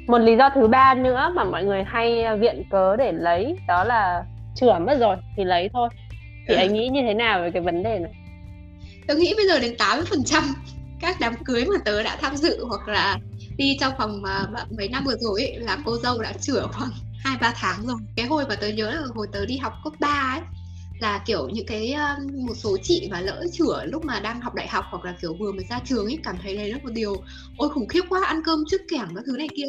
Một 0.06 0.18
lý 0.18 0.36
do 0.36 0.50
thứ 0.54 0.68
ba 0.68 0.94
nữa 0.94 1.32
mà 1.34 1.44
mọi 1.44 1.64
người 1.64 1.84
hay 1.84 2.38
viện 2.38 2.62
cớ 2.70 2.96
để 2.96 3.12
lấy 3.12 3.56
đó 3.68 3.84
là 3.84 4.24
chửa 4.54 4.78
mất 4.86 4.98
rồi 5.00 5.16
thì 5.36 5.44
lấy 5.44 5.68
thôi 5.72 5.88
thì 6.48 6.54
anh 6.54 6.72
nghĩ 6.74 6.88
như 6.88 7.00
thế 7.06 7.14
nào 7.14 7.42
về 7.42 7.50
cái 7.50 7.62
vấn 7.62 7.82
đề 7.82 7.98
này? 7.98 8.12
Tôi 9.08 9.16
nghĩ 9.16 9.34
bây 9.36 9.46
giờ 9.46 9.58
đến 9.58 9.74
80% 9.78 10.42
các 11.00 11.16
đám 11.20 11.34
cưới 11.44 11.64
mà 11.64 11.76
tớ 11.84 12.02
đã 12.02 12.16
tham 12.20 12.36
dự 12.36 12.64
hoặc 12.64 12.88
là 12.88 13.18
đi 13.56 13.76
trong 13.80 13.92
vòng 13.98 14.22
mà 14.22 14.46
mấy 14.78 14.88
năm 14.88 15.04
vừa 15.04 15.16
rồi 15.20 15.42
ấy, 15.42 15.56
là 15.58 15.78
cô 15.84 15.98
dâu 15.98 16.22
đã 16.22 16.32
chữa 16.32 16.66
khoảng 16.72 16.90
hai 17.24 17.36
ba 17.40 17.52
tháng 17.56 17.86
rồi. 17.86 17.96
Cái 18.16 18.26
hồi 18.26 18.44
mà 18.48 18.54
tớ 18.54 18.68
nhớ 18.68 18.90
là 18.90 19.06
hồi 19.14 19.26
tớ 19.32 19.46
đi 19.46 19.56
học 19.56 19.72
cấp 19.84 19.92
3 20.00 20.08
ấy 20.08 20.40
là 21.02 21.22
kiểu 21.26 21.48
những 21.48 21.66
cái 21.66 21.94
một 22.46 22.54
số 22.54 22.76
chị 22.82 23.08
mà 23.10 23.20
lỡ 23.20 23.44
chửa 23.52 23.84
lúc 23.86 24.04
mà 24.04 24.20
đang 24.20 24.40
học 24.40 24.54
đại 24.54 24.68
học 24.68 24.84
hoặc 24.90 25.04
là 25.04 25.14
kiểu 25.20 25.36
vừa 25.40 25.52
mới 25.52 25.64
ra 25.70 25.80
trường 25.84 26.04
ấy 26.04 26.18
cảm 26.24 26.36
thấy 26.42 26.56
đấy 26.56 26.72
là 26.72 26.78
một 26.82 26.92
điều 26.92 27.14
ôi 27.56 27.68
khủng 27.68 27.88
khiếp 27.88 28.02
quá 28.08 28.20
ăn 28.24 28.42
cơm 28.44 28.64
trước 28.70 28.80
kẻng 28.90 29.08
các 29.14 29.24
thứ 29.26 29.36
này 29.36 29.48
kia 29.56 29.66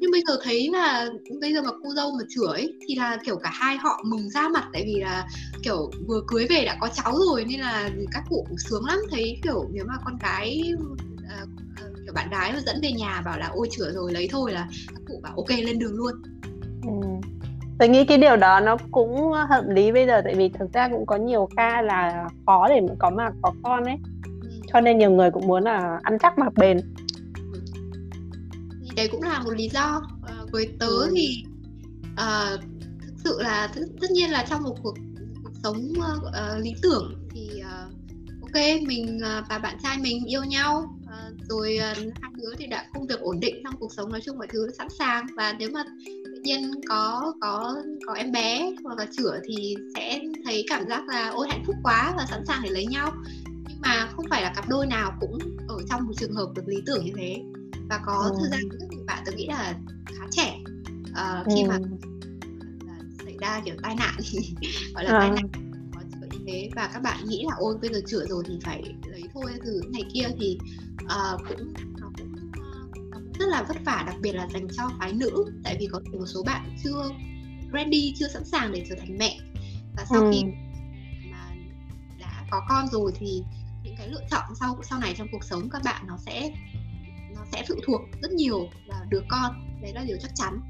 nhưng 0.00 0.10
bây 0.10 0.22
giờ 0.26 0.38
thấy 0.42 0.70
là 0.72 1.08
bây 1.40 1.54
giờ 1.54 1.62
mà 1.62 1.70
cô 1.82 1.94
dâu 1.94 2.10
mà 2.10 2.24
chửa 2.28 2.46
ấy 2.46 2.74
thì 2.86 2.94
là 2.94 3.18
kiểu 3.24 3.36
cả 3.36 3.50
hai 3.52 3.76
họ 3.76 4.02
mừng 4.04 4.30
ra 4.30 4.48
mặt 4.48 4.64
tại 4.72 4.82
vì 4.86 5.00
là 5.00 5.26
kiểu 5.62 5.90
vừa 6.06 6.20
cưới 6.26 6.46
về 6.50 6.64
đã 6.64 6.76
có 6.80 6.88
cháu 6.94 7.14
rồi 7.30 7.44
nên 7.44 7.60
là 7.60 7.90
các 8.10 8.24
cụ 8.28 8.46
sướng 8.68 8.84
lắm. 8.84 8.98
Thấy 9.10 9.40
kiểu 9.42 9.68
nếu 9.72 9.84
mà 9.88 9.94
con 10.04 10.18
cái 10.20 10.72
uh, 10.92 10.98
à, 11.28 11.44
kiểu 12.04 12.12
bạn 12.14 12.30
gái 12.30 12.52
mà 12.52 12.60
dẫn 12.66 12.80
về 12.82 12.92
nhà 12.92 13.22
bảo 13.24 13.38
là 13.38 13.50
ôi 13.54 13.68
chửa 13.70 13.92
rồi 13.92 14.12
lấy 14.12 14.28
thôi 14.30 14.52
là 14.52 14.68
các 14.88 15.00
cụ 15.08 15.20
bảo 15.22 15.36
ok 15.36 15.50
lên 15.50 15.78
đường 15.78 15.94
luôn. 15.94 16.12
Ừ 16.82 17.28
tôi 17.78 17.88
nghĩ 17.88 18.04
cái 18.04 18.18
điều 18.18 18.36
đó 18.36 18.60
nó 18.60 18.76
cũng 18.90 19.32
hợp 19.32 19.64
lý 19.68 19.92
bây 19.92 20.06
giờ 20.06 20.20
tại 20.24 20.34
vì 20.34 20.48
thực 20.48 20.72
ra 20.72 20.88
cũng 20.88 21.06
có 21.06 21.16
nhiều 21.16 21.48
ca 21.56 21.82
là 21.82 22.28
khó 22.46 22.68
để 22.68 22.80
có 22.98 23.10
mà 23.10 23.30
có 23.42 23.52
con 23.62 23.84
ấy 23.84 23.96
ừ. 24.42 24.48
cho 24.72 24.80
nên 24.80 24.98
nhiều 24.98 25.10
người 25.10 25.30
cũng 25.30 25.46
muốn 25.46 25.64
là 25.64 25.98
ăn 26.02 26.18
chắc 26.22 26.38
mặc 26.38 26.52
bền 26.56 26.80
thì 28.82 28.90
đấy 28.96 29.08
cũng 29.12 29.22
là 29.22 29.42
một 29.42 29.50
lý 29.50 29.68
do 29.68 30.02
uh, 30.42 30.52
với 30.52 30.68
tớ 30.78 30.86
ừ. 30.86 31.12
thì 31.16 31.44
uh, 32.12 32.60
thực 33.00 33.14
sự 33.24 33.38
là 33.42 33.68
tất 34.00 34.10
nhiên 34.10 34.30
là 34.30 34.44
trong 34.50 34.62
một 34.62 34.74
cuộc 34.82 34.94
cuộc 35.42 35.52
sống 35.62 35.92
uh, 35.98 36.64
lý 36.64 36.74
tưởng 36.82 37.28
thì 37.30 37.50
uh, 37.60 38.42
ok 38.42 38.62
mình 38.86 39.18
uh, 39.18 39.44
và 39.48 39.58
bạn 39.58 39.76
trai 39.82 39.96
mình 39.98 40.24
yêu 40.26 40.44
nhau 40.44 40.96
rồi 41.48 41.78
uh, 41.92 41.96
hai 41.96 42.32
đứa 42.34 42.54
thì 42.58 42.66
đã 42.66 42.86
công 42.94 43.06
việc 43.06 43.20
ổn 43.20 43.40
định 43.40 43.60
trong 43.64 43.76
cuộc 43.80 43.92
sống 43.92 44.10
nói 44.10 44.20
chung 44.24 44.38
mọi 44.38 44.46
thứ 44.52 44.70
sẵn 44.78 44.88
sàng 44.98 45.26
và 45.36 45.54
nếu 45.58 45.70
mà 45.70 45.84
tự 46.24 46.40
nhiên 46.42 46.70
có 46.88 47.32
có 47.40 47.76
có 48.06 48.14
em 48.14 48.32
bé 48.32 48.72
hoặc 48.84 48.98
là 48.98 49.06
chữa 49.16 49.40
thì 49.48 49.76
sẽ 49.94 50.20
thấy 50.44 50.64
cảm 50.68 50.88
giác 50.88 51.08
là 51.08 51.28
ôi 51.28 51.46
hạnh 51.50 51.62
phúc 51.66 51.76
quá 51.82 52.14
và 52.16 52.26
sẵn 52.30 52.46
sàng 52.46 52.60
để 52.64 52.70
lấy 52.70 52.86
nhau 52.86 53.12
nhưng 53.68 53.80
mà 53.80 54.08
không 54.16 54.26
phải 54.30 54.42
là 54.42 54.52
cặp 54.56 54.68
đôi 54.68 54.86
nào 54.86 55.12
cũng 55.20 55.38
ở 55.68 55.78
trong 55.90 56.06
một 56.06 56.12
trường 56.16 56.34
hợp 56.34 56.52
được 56.54 56.62
lý 56.66 56.76
tưởng 56.86 57.04
như 57.04 57.12
thế 57.16 57.42
và 57.88 58.00
có 58.06 58.30
ừ. 58.32 58.36
thời 58.40 58.50
gian 58.50 58.68
rất 58.68 58.86
nhiều 58.90 59.04
bạn 59.06 59.22
tôi 59.26 59.34
nghĩ 59.34 59.46
là 59.46 59.74
khá 60.06 60.24
trẻ 60.30 60.58
uh, 61.10 61.46
khi 61.46 61.62
ừ. 61.62 61.68
mà 61.68 61.78
xảy 63.24 63.36
ra 63.40 63.60
kiểu 63.64 63.74
tai 63.82 63.94
nạn 63.94 64.14
gọi 64.94 65.04
là 65.04 65.10
à. 65.10 65.20
tai 65.20 65.30
nạn 65.30 65.48
có 65.94 66.26
như 66.30 66.38
thế 66.46 66.70
và 66.76 66.90
các 66.92 67.02
bạn 67.02 67.18
nghĩ 67.24 67.44
là 67.48 67.54
ôi 67.58 67.76
bây 67.82 67.90
giờ 67.94 68.00
chữa 68.06 68.26
rồi 68.26 68.42
thì 68.46 68.58
phải 68.62 68.82
lấy 69.06 69.22
thôi 69.34 69.52
từ 69.64 69.80
này 69.92 70.02
kia 70.14 70.28
thì 70.40 70.58
uh, 71.04 71.40
cũng 71.48 71.72
nó 72.00 72.10
cũng 72.18 72.32
uh, 73.08 73.38
rất 73.38 73.46
là 73.48 73.62
vất 73.62 73.76
vả 73.84 74.02
đặc 74.06 74.16
biệt 74.20 74.32
là 74.32 74.48
dành 74.52 74.68
cho 74.76 74.90
phái 74.98 75.12
nữ 75.12 75.44
tại 75.64 75.76
vì 75.80 75.86
có 75.92 76.00
thể 76.04 76.18
một 76.18 76.26
số 76.26 76.42
bạn 76.42 76.76
chưa 76.84 77.10
ready 77.72 78.14
chưa 78.16 78.28
sẵn 78.28 78.44
sàng 78.44 78.72
để 78.72 78.86
trở 78.88 78.94
thành 78.98 79.18
mẹ. 79.18 79.38
Và 79.96 80.04
sau 80.10 80.22
ừ. 80.22 80.30
khi 80.32 80.44
mà 81.30 81.50
đã 82.18 82.44
có 82.50 82.60
con 82.68 82.88
rồi 82.88 83.12
thì 83.18 83.42
những 83.82 83.94
cái 83.96 84.08
lựa 84.08 84.26
chọn 84.30 84.54
sau 84.60 84.78
sau 84.82 84.98
này 84.98 85.14
trong 85.18 85.28
cuộc 85.32 85.44
sống 85.44 85.68
các 85.70 85.82
bạn 85.84 86.06
nó 86.06 86.16
sẽ 86.26 86.50
nó 87.34 87.44
sẽ 87.52 87.64
phụ 87.68 87.74
thuộc 87.86 88.00
rất 88.22 88.32
nhiều 88.32 88.68
vào 88.88 89.04
đứa 89.08 89.22
con. 89.28 89.78
Đấy 89.82 89.92
là 89.94 90.04
điều 90.04 90.16
chắc 90.20 90.30
chắn. 90.34 90.60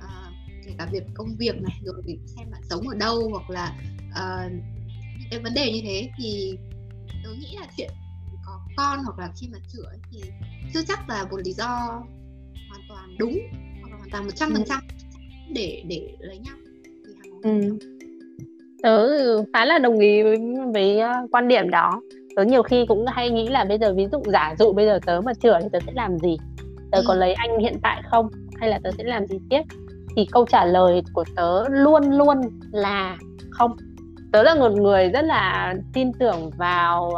À, 0.00 0.30
kể 0.66 0.74
cả 0.78 0.88
việc 0.92 1.02
công 1.14 1.36
việc 1.36 1.62
này 1.62 1.80
rồi 1.84 2.02
xem 2.36 2.50
bạn 2.50 2.62
sống 2.70 2.88
ở 2.88 2.94
đâu 2.94 3.28
hoặc 3.32 3.50
là 3.50 3.76
uh, 4.10 4.52
cái 5.30 5.40
vấn 5.40 5.54
đề 5.54 5.72
như 5.72 5.80
thế 5.84 6.10
thì 6.18 6.58
tôi 7.24 7.36
nghĩ 7.36 7.56
là 7.60 7.66
chuyện 7.76 7.90
con 8.78 8.98
hoặc 9.04 9.18
là 9.18 9.28
khi 9.40 9.48
mà 9.52 9.58
chữa 9.72 9.90
thì 10.10 10.30
chưa 10.74 10.80
chắc 10.88 11.08
là 11.08 11.24
một 11.30 11.36
lý 11.44 11.52
do 11.52 11.66
hoàn 12.68 12.80
toàn 12.88 13.16
đúng 13.18 13.38
hoặc 13.80 13.90
là 13.90 13.96
hoàn 13.96 14.10
toàn 14.10 14.24
một 14.24 14.30
trăm 14.34 14.50
phần 14.52 14.64
trăm 14.68 14.80
để 15.54 15.82
để 15.88 16.16
lấy 16.18 16.38
nhau. 16.38 16.54
Thì 17.44 17.50
ừ. 17.50 17.78
tớ 18.82 19.08
khá 19.52 19.64
là 19.64 19.78
đồng 19.78 19.98
ý 19.98 20.22
với, 20.22 20.38
với 20.74 20.98
uh, 20.98 21.30
quan 21.30 21.48
điểm 21.48 21.70
đó. 21.70 22.00
Tớ 22.36 22.44
nhiều 22.44 22.62
khi 22.62 22.86
cũng 22.88 23.04
hay 23.06 23.30
nghĩ 23.30 23.48
là 23.48 23.64
bây 23.64 23.78
giờ 23.78 23.94
ví 23.94 24.06
dụ 24.12 24.22
giả 24.26 24.54
dụ 24.58 24.72
bây 24.72 24.86
giờ 24.86 24.98
tớ 25.06 25.20
mà 25.20 25.34
chữa 25.34 25.58
thì 25.62 25.68
tớ 25.72 25.78
sẽ 25.86 25.92
làm 25.94 26.18
gì? 26.18 26.36
Tớ 26.92 26.98
ừ. 26.98 27.04
có 27.06 27.14
lấy 27.14 27.34
anh 27.34 27.58
hiện 27.58 27.76
tại 27.82 28.02
không? 28.10 28.28
Hay 28.60 28.70
là 28.70 28.80
tớ 28.84 28.90
sẽ 28.98 29.04
làm 29.04 29.26
gì 29.26 29.38
tiếp? 29.50 29.62
Thì 30.16 30.26
câu 30.32 30.46
trả 30.46 30.64
lời 30.64 31.02
của 31.12 31.24
tớ 31.36 31.68
luôn 31.68 32.10
luôn 32.10 32.40
là 32.72 33.18
không. 33.50 33.76
Tớ 34.32 34.42
là 34.42 34.54
một 34.54 34.72
người 34.72 35.08
rất 35.08 35.22
là 35.24 35.74
tin 35.92 36.12
tưởng 36.12 36.50
vào 36.58 37.12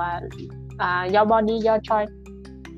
uh, 0.81 1.15
your 1.15 1.29
body 1.29 1.53
your 1.53 1.81
choice 1.83 2.13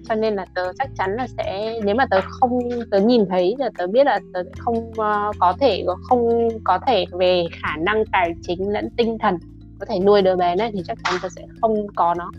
cho 0.09 0.15
nên 0.15 0.35
là 0.35 0.47
tớ 0.55 0.73
chắc 0.79 0.89
chắn 0.99 1.15
là 1.17 1.27
sẽ 1.37 1.79
nếu 1.85 1.95
mà 1.95 2.07
tớ 2.11 2.21
không 2.21 2.59
tớ 2.91 3.01
nhìn 3.01 3.25
thấy 3.29 3.55
là 3.59 3.71
tớ 3.79 3.87
biết 3.87 4.05
là 4.05 4.21
tớ 4.35 4.43
không 4.59 4.91
uh, 4.91 5.37
có 5.39 5.55
thể 5.61 5.85
không 6.09 6.49
có 6.65 6.79
thể 6.87 7.05
về 7.13 7.45
khả 7.63 7.77
năng 7.77 8.05
tài 8.13 8.35
chính 8.43 8.73
lẫn 8.73 8.89
tinh 8.97 9.19
thần 9.19 9.39
có 9.83 9.87
thể 9.95 10.01
nuôi 10.01 10.23
đứa 10.23 10.37
bé 10.37 10.57
này 10.57 10.71
thì 10.73 10.83
chắc 10.87 10.99
chắn 11.05 11.15
tớ 11.23 11.29
sẽ 11.29 11.43
không 11.61 11.87
có 11.97 12.15
nó. 12.15 12.31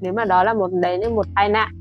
Nếu 0.00 0.12
mà 0.12 0.24
đó 0.24 0.44
là 0.44 0.54
một 0.54 0.70
đấy 0.72 0.98
là 0.98 1.08
một 1.08 1.26
tai 1.34 1.48
nạn. 1.48 1.80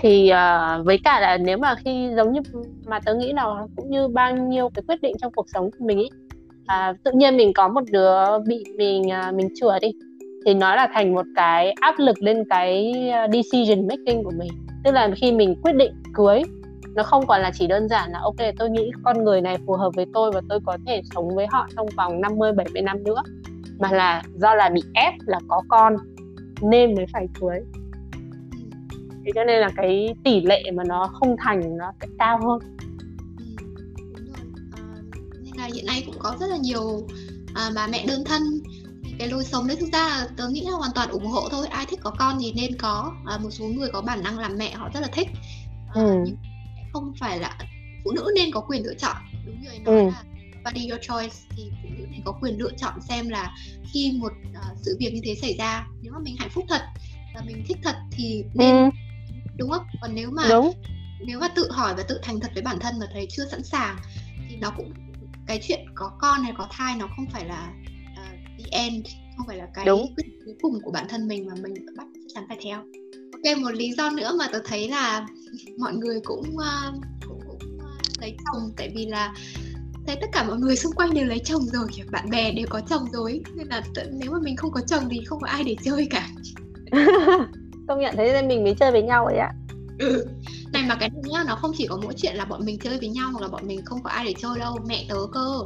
Thì 0.00 0.30
uh, 0.32 0.86
với 0.86 0.98
cả 1.04 1.20
là 1.20 1.36
nếu 1.36 1.58
mà 1.58 1.74
khi 1.84 2.10
giống 2.16 2.32
như 2.32 2.40
mà 2.86 3.00
tớ 3.00 3.14
nghĩ 3.14 3.32
là 3.32 3.46
cũng 3.76 3.90
như 3.90 4.08
bao 4.08 4.36
nhiêu 4.36 4.70
cái 4.74 4.82
quyết 4.88 5.02
định 5.02 5.16
trong 5.20 5.32
cuộc 5.32 5.46
sống 5.48 5.70
của 5.70 5.84
mình 5.84 5.98
ấy 5.98 6.10
uh, 6.62 6.96
tự 7.04 7.12
nhiên 7.14 7.36
mình 7.36 7.52
có 7.54 7.68
một 7.68 7.80
đứa 7.90 8.38
bị 8.46 8.64
mình 8.78 9.02
uh, 9.02 9.34
mình 9.34 9.48
chữa 9.60 9.78
đi 9.78 9.88
thì 10.46 10.54
nó 10.54 10.74
là 10.74 10.88
thành 10.94 11.14
một 11.14 11.26
cái 11.36 11.72
áp 11.72 11.94
lực 11.98 12.22
lên 12.22 12.44
cái 12.50 12.92
ờ, 13.10 13.26
decision 13.32 13.88
making 13.88 14.24
của 14.24 14.32
mình. 14.38 14.48
Tức 14.84 14.90
là 14.92 15.10
khi 15.16 15.32
mình 15.32 15.54
quyết 15.62 15.72
định 15.72 15.92
cưới 16.14 16.42
nó 16.94 17.02
không 17.02 17.26
còn 17.26 17.40
là 17.40 17.50
chỉ 17.54 17.66
đơn 17.66 17.88
giản 17.88 18.10
là 18.12 18.18
ok 18.22 18.36
tôi 18.58 18.70
nghĩ 18.70 18.90
con 19.04 19.24
người 19.24 19.40
này 19.40 19.58
phù 19.66 19.72
hợp 19.72 19.90
với 19.94 20.06
tôi 20.14 20.32
và 20.32 20.40
tôi 20.48 20.60
có 20.66 20.78
thể 20.86 21.00
sống 21.14 21.34
với 21.34 21.46
họ 21.50 21.68
trong 21.76 21.86
vòng 21.96 22.20
50 22.20 22.52
70 22.52 22.82
năm 22.82 23.04
nữa. 23.04 23.22
Mà 23.78 23.92
là 23.92 24.22
do 24.34 24.54
là 24.54 24.68
bị 24.68 24.82
ép 24.94 25.14
là 25.26 25.38
có 25.48 25.62
con 25.68 25.96
nên 26.62 26.94
mới 26.94 27.06
phải 27.12 27.26
cưới. 27.40 27.58
Thế 29.24 29.32
cho 29.34 29.44
nên 29.44 29.60
là 29.60 29.70
cái 29.76 30.14
tỷ 30.24 30.40
lệ 30.40 30.62
mà 30.74 30.84
nó 30.86 31.10
không 31.12 31.36
thành 31.38 31.76
nó 31.76 31.92
sẽ 32.00 32.06
cao 32.18 32.38
hơn. 32.42 32.58
Ừ. 33.38 33.44
À, 34.72 34.82
nên 35.42 35.52
là 35.56 35.68
hiện 35.74 35.86
nay 35.86 36.02
cũng 36.06 36.16
có 36.18 36.36
rất 36.40 36.46
là 36.46 36.56
nhiều 36.56 37.06
à, 37.54 37.70
bà 37.74 37.86
mẹ 37.86 38.04
đơn 38.08 38.24
thân 38.24 38.42
cái 39.18 39.28
lối 39.28 39.44
sống 39.44 39.66
đấy 39.66 39.76
thực 39.80 39.92
ra 39.92 40.26
tớ 40.36 40.48
nghĩ 40.48 40.60
là 40.64 40.72
hoàn 40.72 40.90
toàn 40.94 41.08
ủng 41.08 41.26
hộ 41.26 41.48
thôi 41.50 41.66
ai 41.66 41.86
thích 41.86 42.00
có 42.02 42.10
con 42.18 42.38
thì 42.40 42.52
nên 42.52 42.78
có 42.78 43.12
à, 43.26 43.38
một 43.38 43.50
số 43.50 43.64
người 43.64 43.88
có 43.92 44.02
bản 44.02 44.22
năng 44.22 44.38
làm 44.38 44.58
mẹ 44.58 44.72
họ 44.74 44.88
rất 44.94 45.00
là 45.00 45.08
thích 45.12 45.28
à, 45.94 46.02
ừ. 46.02 46.22
nhưng 46.26 46.36
không 46.92 47.12
phải 47.20 47.38
là 47.38 47.58
phụ 48.04 48.10
nữ 48.12 48.32
nên 48.34 48.50
có 48.50 48.60
quyền 48.60 48.84
lựa 48.84 48.94
chọn 48.94 49.16
đúng 49.46 49.62
như 49.62 49.68
nói 49.84 50.00
ừ. 50.00 50.06
là 50.06 50.22
body 50.64 50.88
your 50.88 51.00
choice 51.02 51.36
thì 51.56 51.70
phụ 51.82 51.88
nữ 51.98 52.06
nên 52.10 52.20
có 52.24 52.32
quyền 52.32 52.58
lựa 52.58 52.70
chọn 52.76 53.00
xem 53.08 53.28
là 53.28 53.54
khi 53.92 54.12
một 54.18 54.32
uh, 54.50 54.78
sự 54.82 54.96
việc 55.00 55.14
như 55.14 55.20
thế 55.24 55.34
xảy 55.34 55.54
ra 55.58 55.86
nếu 56.02 56.12
mà 56.12 56.18
mình 56.18 56.36
hạnh 56.38 56.50
phúc 56.50 56.64
thật 56.68 56.82
và 57.34 57.40
mình 57.46 57.64
thích 57.68 57.78
thật 57.82 57.96
thì 58.10 58.44
nên 58.54 58.76
ừ. 58.76 58.90
đúng 59.56 59.70
không 59.70 59.86
còn 60.02 60.14
nếu 60.14 60.30
mà 60.30 60.42
đúng. 60.48 60.72
nếu 61.26 61.40
mà 61.40 61.48
tự 61.48 61.70
hỏi 61.70 61.94
và 61.96 62.02
tự 62.02 62.20
thành 62.22 62.40
thật 62.40 62.50
với 62.54 62.62
bản 62.62 62.78
thân 62.80 62.94
mà 63.00 63.06
thấy 63.12 63.26
chưa 63.30 63.48
sẵn 63.50 63.62
sàng 63.62 63.96
thì 64.48 64.56
nó 64.56 64.70
cũng 64.76 64.92
cái 65.46 65.60
chuyện 65.62 65.80
có 65.94 66.10
con 66.20 66.42
hay 66.42 66.52
có 66.58 66.68
thai 66.70 66.96
nó 66.96 67.08
không 67.16 67.26
phải 67.30 67.44
là 67.44 67.72
the 68.64 68.78
end. 68.78 69.06
Không 69.36 69.46
phải 69.46 69.56
là 69.56 69.66
cái 69.74 69.84
Đúng. 69.84 70.14
quyết 70.16 70.24
cuối 70.44 70.54
cùng 70.62 70.80
của 70.82 70.90
bản 70.90 71.06
thân 71.08 71.28
mình 71.28 71.46
mà 71.46 71.54
mình 71.62 71.74
bắt 71.96 72.06
chắn 72.34 72.44
phải 72.48 72.58
theo. 72.64 72.78
Ok 73.32 73.58
một 73.58 73.70
lý 73.70 73.92
do 73.92 74.10
nữa 74.10 74.36
mà 74.38 74.48
tôi 74.52 74.60
thấy 74.64 74.88
là 74.88 75.26
mọi 75.78 75.94
người 75.94 76.20
cũng 76.24 76.56
uh, 76.56 76.94
cũng, 77.28 77.40
cũng 77.48 77.76
uh, 77.76 78.20
lấy 78.20 78.36
chồng. 78.44 78.72
Tại 78.76 78.92
vì 78.94 79.06
là 79.06 79.34
thấy 80.06 80.16
tất 80.20 80.26
cả 80.32 80.44
mọi 80.44 80.58
người 80.58 80.76
xung 80.76 80.92
quanh 80.92 81.14
đều 81.14 81.24
lấy 81.24 81.38
chồng 81.38 81.62
rồi 81.62 81.86
bạn 82.10 82.30
bè 82.30 82.52
đều 82.52 82.66
có 82.70 82.80
chồng 82.88 83.04
rồi 83.12 83.42
nên 83.54 83.68
là 83.68 83.82
nếu 84.12 84.30
mà 84.30 84.38
mình 84.42 84.56
không 84.56 84.72
có 84.72 84.80
chồng 84.80 85.04
thì 85.10 85.24
không 85.24 85.40
có 85.40 85.48
ai 85.48 85.64
để 85.64 85.76
chơi 85.84 86.06
cả. 86.10 86.28
Công 87.88 88.00
nhận 88.00 88.14
thế 88.16 88.32
nên 88.32 88.48
mình 88.48 88.64
mới 88.64 88.74
chơi 88.74 88.90
với 88.90 89.02
nhau 89.02 89.26
ấy 89.26 89.36
ạ. 89.36 89.50
Ừ. 89.98 90.26
này 90.72 90.82
mà 90.88 90.96
cái 91.00 91.10
này 91.10 91.22
nhá 91.24 91.44
nó 91.46 91.56
không 91.56 91.72
chỉ 91.76 91.86
có 91.86 91.98
mỗi 92.02 92.14
chuyện 92.16 92.36
là 92.36 92.44
bọn 92.44 92.64
mình 92.64 92.78
chơi 92.78 92.98
với 92.98 93.08
nhau 93.08 93.30
hoặc 93.32 93.40
là 93.40 93.48
bọn 93.48 93.66
mình 93.66 93.84
không 93.84 94.02
có 94.02 94.10
ai 94.10 94.24
để 94.24 94.34
chơi 94.38 94.58
đâu. 94.58 94.78
Mẹ 94.86 95.04
tớ 95.08 95.16
cơ. 95.32 95.58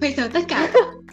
Bây 0.00 0.12
giờ 0.12 0.28
tất 0.32 0.44
cả 0.48 0.72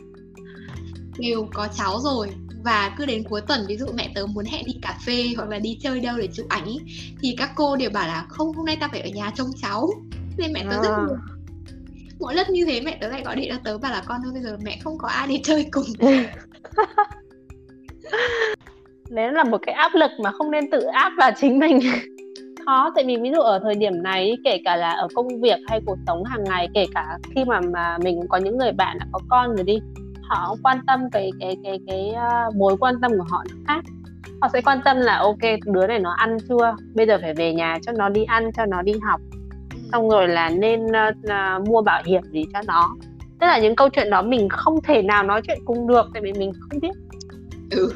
đều 1.17 1.48
có 1.53 1.67
cháu 1.77 2.00
rồi. 2.00 2.29
Và 2.63 2.96
cứ 2.98 3.05
đến 3.05 3.24
cuối 3.29 3.41
tuần 3.41 3.60
ví 3.67 3.77
dụ 3.77 3.86
mẹ 3.96 4.12
tớ 4.15 4.25
muốn 4.25 4.46
hẹn 4.46 4.65
đi 4.65 4.74
cà 4.82 4.98
phê 5.05 5.24
hoặc 5.38 5.50
là 5.50 5.60
đi 5.60 5.77
chơi 5.82 6.00
đâu 6.00 6.17
để 6.17 6.27
chụp 6.34 6.46
ảnh 6.50 6.65
ý, 6.65 6.77
thì 7.22 7.36
các 7.38 7.51
cô 7.55 7.75
đều 7.75 7.89
bảo 7.89 8.08
là 8.08 8.25
không 8.29 8.53
hôm 8.53 8.65
nay 8.65 8.77
ta 8.79 8.88
phải 8.91 9.01
ở 9.01 9.10
nhà 9.10 9.32
trông 9.36 9.48
cháu. 9.62 9.89
Nên 10.38 10.53
mẹ 10.53 10.65
tớ 10.70 10.77
à. 10.77 10.82
rất 10.84 10.98
buồn. 10.98 11.17
Mỗi 12.20 12.36
lần 12.36 12.48
như 12.50 12.65
thế 12.65 12.82
mẹ 12.82 12.98
tớ 13.01 13.08
lại 13.08 13.24
gọi 13.24 13.36
điện 13.36 13.50
cho 13.51 13.60
tớ 13.63 13.77
bảo 13.77 13.91
là 13.91 14.03
con 14.05 14.22
ơi 14.25 14.32
bây 14.34 14.41
giờ 14.41 14.58
mẹ 14.63 14.77
không 14.84 14.98
có 14.98 15.08
ai 15.08 15.27
để 15.27 15.39
chơi 15.43 15.65
cùng. 15.72 15.86
Nếu 19.10 19.32
là 19.32 19.43
một 19.43 19.58
cái 19.65 19.75
áp 19.75 19.91
lực 19.96 20.12
mà 20.24 20.32
không 20.32 20.51
nên 20.51 20.72
tự 20.72 20.82
áp 20.82 21.12
vào 21.17 21.32
chính 21.38 21.60
mình. 21.60 21.79
Khó 22.65 22.91
tại 22.96 23.03
vì 23.08 23.17
ví 23.17 23.29
dụ 23.36 23.41
ở 23.41 23.60
thời 23.63 23.75
điểm 23.75 24.03
này 24.03 24.38
kể 24.43 24.58
cả 24.65 24.75
là 24.75 24.89
ở 24.89 25.08
công 25.15 25.41
việc 25.41 25.60
hay 25.67 25.82
cuộc 25.86 25.98
sống 26.08 26.24
hàng 26.24 26.43
ngày 26.43 26.67
kể 26.74 26.86
cả 26.93 27.17
khi 27.36 27.46
mà 27.46 27.62
mà 27.74 27.98
mình 28.03 28.22
có 28.29 28.38
những 28.38 28.58
người 28.58 28.72
bạn 28.72 28.98
đã 29.00 29.05
có 29.12 29.20
con 29.29 29.55
rồi 29.55 29.63
đi 29.63 29.79
họ 30.36 30.56
quan 30.63 30.86
tâm 30.88 31.10
cái 31.12 31.32
cái 31.40 31.58
cái 31.63 31.80
cái 31.88 32.12
uh, 32.12 32.56
mối 32.56 32.78
quan 32.80 33.02
tâm 33.02 33.12
của 33.12 33.25
họ 33.30 33.44
khác. 33.68 33.84
Họ 34.42 34.50
sẽ 34.54 34.62
quan 34.62 34.80
tâm 34.86 34.98
là 34.98 35.18
ok 35.18 35.42
đứa 35.66 35.88
này 35.88 36.00
nó 36.00 36.12
ăn 36.18 36.38
chưa? 36.50 36.75
Bây 36.96 37.08
giờ 37.08 37.18
phải 37.22 37.34
về 37.34 37.54
nhà 37.54 37.80
cho 37.82 37.92
nó 37.92 38.10
đi 38.10 38.24
ăn 38.24 38.52
cho 38.58 38.66
nó 38.66 38.82
đi 38.82 38.94
học. 39.02 39.22
Xong 39.92 40.10
rồi 40.10 40.28
là 40.28 40.50
nên 40.50 40.86
uh, 40.86 41.16
uh, 41.25 41.68
mua 41.68 41.82
bảo 41.82 42.02
hiểm 42.06 42.22
gì 42.32 42.46
cho 42.54 42.60
nó. 42.68 42.96
Tức 43.40 43.48
là 43.48 43.60
những 43.60 43.75
câu 43.75 43.90
chuyện 43.90 44.10
đó 44.10 44.22
mình 44.22 44.50
không 44.50 44.82
thể 44.84 45.02
nào 45.02 45.24
nói 45.24 45.42
chuyện 45.48 45.58
cùng 45.66 45.88
được 45.88 46.06
tại 46.13 46.22
vì 46.24 46.34
mình 46.34 46.52
không 46.60 46.80
biết. 46.80 46.94
Ừ 47.72 47.92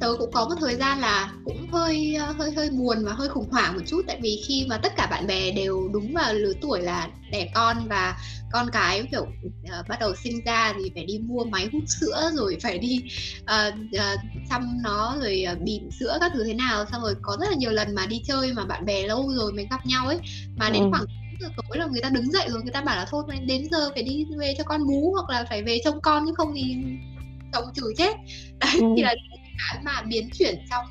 tớ 0.00 0.14
cũng 0.18 0.32
có 0.32 0.44
một 0.44 0.54
thời 0.60 0.74
gian 0.74 1.00
là 1.00 1.32
cũng 1.44 1.66
hơi 1.72 2.14
ờ, 2.14 2.32
hơi 2.38 2.52
hơi 2.52 2.70
buồn 2.70 3.04
và 3.04 3.12
hơi 3.12 3.28
khủng 3.28 3.50
hoảng 3.50 3.74
một 3.74 3.82
chút 3.86 4.02
tại 4.06 4.18
vì 4.22 4.42
khi 4.48 4.66
mà 4.68 4.78
tất 4.78 4.92
cả 4.96 5.06
bạn 5.10 5.26
bè 5.26 5.50
đều 5.50 5.88
đúng 5.92 6.14
vào 6.14 6.34
lứa 6.34 6.52
tuổi 6.60 6.80
là 6.80 7.08
đẻ 7.32 7.50
con 7.54 7.76
và 7.88 8.18
con 8.52 8.70
cái 8.72 9.06
kiểu 9.10 9.22
uh, 9.22 9.88
bắt 9.88 10.00
đầu 10.00 10.14
sinh 10.24 10.44
ra 10.44 10.72
thì 10.72 10.90
phải 10.94 11.04
đi 11.04 11.18
mua 11.18 11.44
máy 11.44 11.68
hút 11.72 11.82
sữa 11.86 12.30
rồi 12.34 12.58
phải 12.62 12.78
đi 12.78 13.02
uh, 13.42 13.74
uh, 13.74 14.20
chăm 14.50 14.82
nó 14.82 15.16
rồi 15.20 15.44
uh, 15.52 15.60
bỉm 15.60 15.90
sữa 15.90 16.18
các 16.20 16.32
thứ 16.34 16.44
thế 16.44 16.54
nào 16.54 16.84
xong 16.92 17.02
rồi 17.02 17.14
có 17.22 17.36
rất 17.40 17.46
là 17.50 17.56
nhiều 17.56 17.70
lần 17.70 17.94
mà 17.94 18.06
đi 18.06 18.22
chơi 18.26 18.52
mà 18.52 18.64
bạn 18.64 18.84
bè 18.86 19.06
lâu 19.06 19.32
rồi 19.36 19.52
mới 19.52 19.66
gặp 19.70 19.86
nhau 19.86 20.06
ấy 20.06 20.18
mà 20.56 20.70
đến 20.70 20.82
ừ. 20.82 20.88
khoảng 20.90 21.04
giờ 21.40 21.48
tối 21.56 21.78
là 21.78 21.86
người 21.86 22.00
ta 22.02 22.08
đứng 22.08 22.32
dậy 22.32 22.48
rồi 22.48 22.62
người 22.62 22.72
ta 22.72 22.80
bảo 22.80 22.96
là 22.96 23.06
thôi 23.10 23.24
đến 23.46 23.68
giờ 23.70 23.90
phải 23.94 24.02
đi 24.02 24.26
về 24.38 24.54
cho 24.58 24.64
con 24.64 24.86
bú 24.86 25.12
hoặc 25.12 25.30
là 25.30 25.44
phải 25.48 25.62
về 25.62 25.80
trông 25.84 26.00
con 26.00 26.26
chứ 26.26 26.34
không 26.36 26.52
thì 26.54 26.76
chồng 27.52 27.64
chửi 27.74 27.94
chết 27.96 28.16
đấy 28.60 28.76
ừ. 28.80 28.86
thì 28.96 29.02
là 29.02 29.14
cái 29.60 29.82
mà 29.84 30.02
biến 30.08 30.28
chuyển 30.32 30.58
trong 30.70 30.84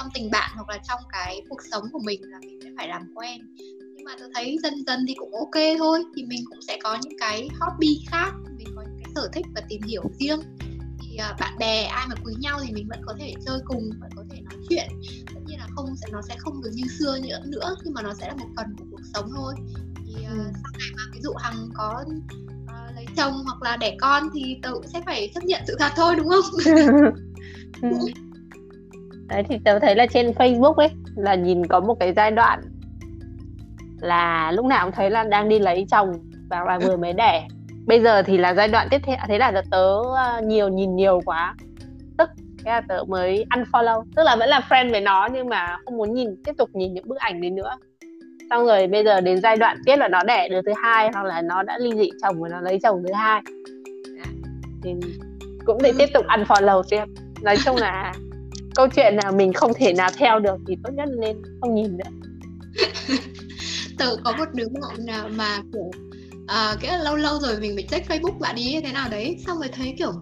trong 0.00 0.10
tình 0.14 0.30
bạn 0.30 0.50
hoặc 0.54 0.68
là 0.68 0.78
trong 0.88 1.00
cái 1.12 1.42
cuộc 1.48 1.60
sống 1.70 1.84
của 1.92 2.00
mình 2.04 2.20
là 2.22 2.38
mình 2.40 2.58
sẽ 2.64 2.70
phải 2.76 2.88
làm 2.88 3.02
quen. 3.14 3.40
Nhưng 3.96 4.04
mà 4.04 4.12
tôi 4.18 4.28
thấy 4.34 4.58
dần 4.62 4.74
dần 4.86 5.04
thì 5.08 5.14
cũng 5.18 5.34
ok 5.34 5.62
thôi 5.78 6.02
thì 6.16 6.22
mình 6.22 6.44
cũng 6.50 6.62
sẽ 6.62 6.78
có 6.82 6.98
những 7.02 7.18
cái 7.18 7.48
hobby 7.60 8.04
khác 8.10 8.32
mình 8.58 8.66
có 8.76 8.82
những 8.82 8.98
cái 9.04 9.12
sở 9.14 9.28
thích 9.32 9.46
và 9.54 9.60
tìm 9.68 9.82
hiểu 9.82 10.02
riêng. 10.20 10.40
Thì 11.00 11.18
uh, 11.30 11.40
bạn 11.40 11.58
bè 11.58 11.84
ai 11.84 12.06
mà 12.08 12.14
quý 12.24 12.34
nhau 12.38 12.58
thì 12.66 12.72
mình 12.72 12.88
vẫn 12.88 13.00
có 13.06 13.14
thể 13.18 13.34
chơi 13.46 13.58
cùng 13.64 13.90
vẫn 14.00 14.10
có 14.16 14.24
thể 14.30 14.40
nói 14.40 14.64
chuyện. 14.68 14.88
Tất 15.34 15.40
nhiên 15.46 15.58
là 15.58 15.66
không 15.76 15.96
sẽ 15.96 16.06
nó 16.12 16.22
sẽ 16.28 16.36
không 16.38 16.62
được 16.62 16.70
như 16.74 16.84
xưa 16.98 17.18
nữa 17.22 17.38
nữa 17.46 17.76
nhưng 17.84 17.94
mà 17.94 18.02
nó 18.02 18.14
sẽ 18.14 18.28
là 18.28 18.34
một 18.34 18.48
phần 18.56 18.66
của 18.78 18.84
cuộc 18.90 19.02
sống 19.14 19.30
thôi. 19.36 19.54
Thì 19.96 20.14
uh, 20.24 20.30
ừ. 20.30 20.36
sau 20.36 20.72
này 20.78 20.88
mà 20.96 21.02
ví 21.12 21.20
dụ 21.22 21.32
hằng 21.38 21.68
có 21.74 22.04
uh, 22.04 22.94
lấy 22.94 23.06
chồng 23.16 23.42
hoặc 23.44 23.62
là 23.62 23.76
đẻ 23.76 23.96
con 24.00 24.28
thì 24.34 24.58
tớ 24.62 24.70
cũng 24.72 24.88
sẽ 24.92 25.02
phải 25.06 25.30
chấp 25.34 25.44
nhận 25.44 25.62
sự 25.66 25.76
thật 25.78 25.92
thôi 25.96 26.16
đúng 26.16 26.28
không 26.28 26.44
Ừ. 27.82 27.88
đấy 29.28 29.42
thì 29.48 29.58
tớ 29.64 29.78
thấy 29.78 29.94
là 29.94 30.06
trên 30.06 30.30
Facebook 30.30 30.74
ấy 30.74 30.88
là 31.16 31.34
nhìn 31.34 31.66
có 31.66 31.80
một 31.80 31.94
cái 32.00 32.12
giai 32.16 32.30
đoạn 32.30 32.60
là 34.00 34.52
lúc 34.52 34.66
nào 34.66 34.86
cũng 34.86 34.94
thấy 34.94 35.10
là 35.10 35.24
đang 35.24 35.48
đi 35.48 35.58
lấy 35.58 35.86
chồng 35.90 36.12
và 36.50 36.64
là 36.64 36.78
vừa 36.78 36.96
mới 36.96 37.12
đẻ. 37.12 37.46
Bây 37.86 38.00
giờ 38.00 38.22
thì 38.22 38.38
là 38.38 38.54
giai 38.54 38.68
đoạn 38.68 38.88
tiếp 38.90 39.00
theo 39.04 39.16
thế 39.28 39.38
là 39.38 39.62
tớ 39.70 40.02
ờ, 40.16 40.40
nhiều 40.44 40.68
nhìn 40.68 40.96
nhiều 40.96 41.20
quá. 41.24 41.54
Tức 42.18 42.30
thế 42.64 42.70
là 42.70 42.80
tớ 42.88 43.04
mới 43.08 43.46
unfollow. 43.50 44.04
Tức 44.16 44.22
là 44.22 44.36
vẫn 44.36 44.48
là 44.48 44.60
friend 44.68 44.90
với 44.90 45.00
nó 45.00 45.28
nhưng 45.32 45.48
mà 45.48 45.76
không 45.84 45.96
muốn 45.96 46.14
nhìn 46.14 46.42
tiếp 46.44 46.52
tục 46.58 46.70
nhìn 46.72 46.94
những 46.94 47.08
bức 47.08 47.18
ảnh 47.18 47.40
đấy 47.40 47.50
nữa. 47.50 47.76
Xong 48.50 48.66
rồi 48.66 48.86
bây 48.86 49.04
giờ 49.04 49.20
đến 49.20 49.40
giai 49.40 49.56
đoạn 49.56 49.76
biết 49.86 49.98
là 49.98 50.08
nó 50.08 50.22
đẻ 50.22 50.48
đứa 50.48 50.62
thứ 50.66 50.72
hai 50.82 51.10
hoặc 51.12 51.24
là 51.24 51.42
nó 51.42 51.62
đã 51.62 51.78
ly 51.78 51.90
dị 51.96 52.10
chồng 52.22 52.42
và 52.42 52.48
nó 52.48 52.60
lấy 52.60 52.78
chồng 52.82 53.02
thứ 53.06 53.12
hai. 53.12 53.42
Thì 54.82 54.94
cũng 55.66 55.78
để 55.82 55.92
tiếp 55.98 56.06
tục 56.14 56.26
unfollow 56.26 56.82
tiếp 56.90 57.04
nói 57.42 57.56
chung 57.64 57.76
là 57.76 58.14
câu 58.74 58.88
chuyện 58.88 59.16
nào 59.16 59.32
mình 59.32 59.52
không 59.52 59.72
thể 59.74 59.92
nào 59.92 60.10
theo 60.16 60.38
được 60.38 60.56
thì 60.68 60.74
tốt 60.84 60.90
nhất 60.94 61.08
nên 61.20 61.42
không 61.60 61.74
nhìn 61.74 61.96
nữa. 61.98 62.10
Tự 63.98 64.16
có 64.24 64.32
một 64.38 64.48
đứa 64.54 64.68
bạn 64.68 65.06
nào 65.06 65.28
mà 65.36 65.58
kiểu 65.72 65.90
à, 66.46 66.76
cái 66.80 66.98
lâu 66.98 67.16
lâu 67.16 67.38
rồi 67.40 67.60
mình 67.60 67.72
phải 67.76 67.86
check 67.90 68.10
facebook 68.10 68.38
bạn 68.38 68.56
ấy 68.56 68.80
thế 68.84 68.92
nào 68.92 69.08
đấy 69.10 69.36
xong 69.46 69.58
rồi 69.58 69.68
thấy 69.68 69.94
kiểu 69.98 70.12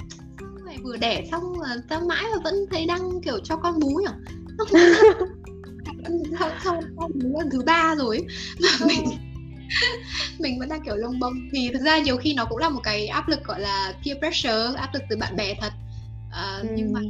mày 0.67 0.77
vừa 0.85 0.97
đẻ 0.97 1.25
xong 1.31 1.43
ta 1.89 2.01
mãi 2.01 2.25
mà 2.35 2.43
vẫn 2.45 2.55
thấy 2.71 2.87
đăng 2.87 3.21
kiểu 3.25 3.39
cho 3.45 3.57
con 3.57 3.81
bú 3.81 3.89
nhỉ? 3.89 4.35
Xong 6.65 6.81
con 6.97 7.11
bú 7.15 7.39
lần 7.39 7.51
thứ 7.53 7.63
ba 7.67 7.95
rồi 7.99 8.21
mà 8.63 8.69
ừ. 8.81 8.87
mình 8.87 9.05
mình 10.39 10.59
vẫn 10.59 10.69
đang 10.69 10.85
kiểu 10.85 10.97
lông 10.97 11.19
bông. 11.19 11.35
Thì 11.53 11.71
thực 11.73 11.83
ra 11.83 11.99
nhiều 11.99 12.17
khi 12.17 12.35
nó 12.35 12.45
cũng 12.45 12.59
là 12.59 12.69
một 12.69 12.81
cái 12.83 13.07
áp 13.07 13.29
lực 13.29 13.45
gọi 13.45 13.61
là 13.61 13.93
peer 14.05 14.19
pressure 14.19 14.77
áp 14.77 14.95
lực 14.95 15.03
từ 15.11 15.17
bạn 15.17 15.37
bè 15.37 15.55
thật 15.61 15.73
uh, 16.39 16.63
ừ. 16.63 16.75
nhưng 16.77 16.93
mà 16.93 17.01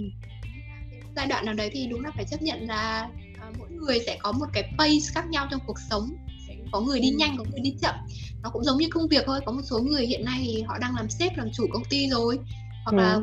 giai 1.17 1.27
đoạn 1.27 1.45
nào 1.45 1.55
đấy 1.55 1.71
thì 1.73 1.87
đúng 1.87 2.05
là 2.05 2.11
phải 2.17 2.25
chấp 2.31 2.43
nhận 2.43 2.67
là 2.67 3.09
uh, 3.49 3.59
mỗi 3.59 3.71
người 3.71 3.99
sẽ 4.07 4.19
có 4.23 4.33
một 4.33 4.47
cái 4.53 4.73
pace 4.79 5.13
khác 5.15 5.25
nhau 5.31 5.47
trong 5.51 5.61
cuộc 5.67 5.79
sống. 5.91 6.11
Sẽ 6.49 6.55
có 6.73 6.81
người 6.81 7.01
đi 7.01 7.09
nhanh 7.11 7.37
có 7.39 7.45
người 7.51 7.61
đi 7.61 7.75
chậm. 7.83 7.95
Nó 8.43 8.51
cũng 8.51 8.65
giống 8.65 8.79
như 8.79 8.87
công 8.91 9.09
việc 9.09 9.23
thôi 9.27 9.41
có 9.47 9.53
một 9.53 9.63
số 9.65 9.79
người 9.79 10.07
hiện 10.07 10.25
nay 10.25 10.43
thì 10.45 10.63
họ 10.63 10.79
đang 10.79 10.95
làm 10.97 11.11
sếp 11.11 11.37
làm 11.37 11.49
chủ 11.53 11.67
công 11.73 11.85
ty 11.85 12.09
rồi. 12.09 12.39
Hoặc 12.85 12.93
ừ. 12.93 12.97
là 12.97 13.21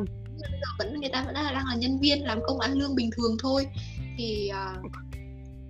vẫn 0.78 1.00
người 1.00 1.10
ta 1.12 1.22
vẫn 1.22 1.34
là 1.34 1.52
đang 1.52 1.66
là 1.66 1.76
nhân 1.76 2.00
viên 2.00 2.24
làm 2.24 2.38
công 2.46 2.60
ăn 2.60 2.72
lương 2.72 2.94
bình 2.94 3.10
thường 3.16 3.36
thôi. 3.38 3.66
Thì 4.18 4.50
uh, 4.50 4.92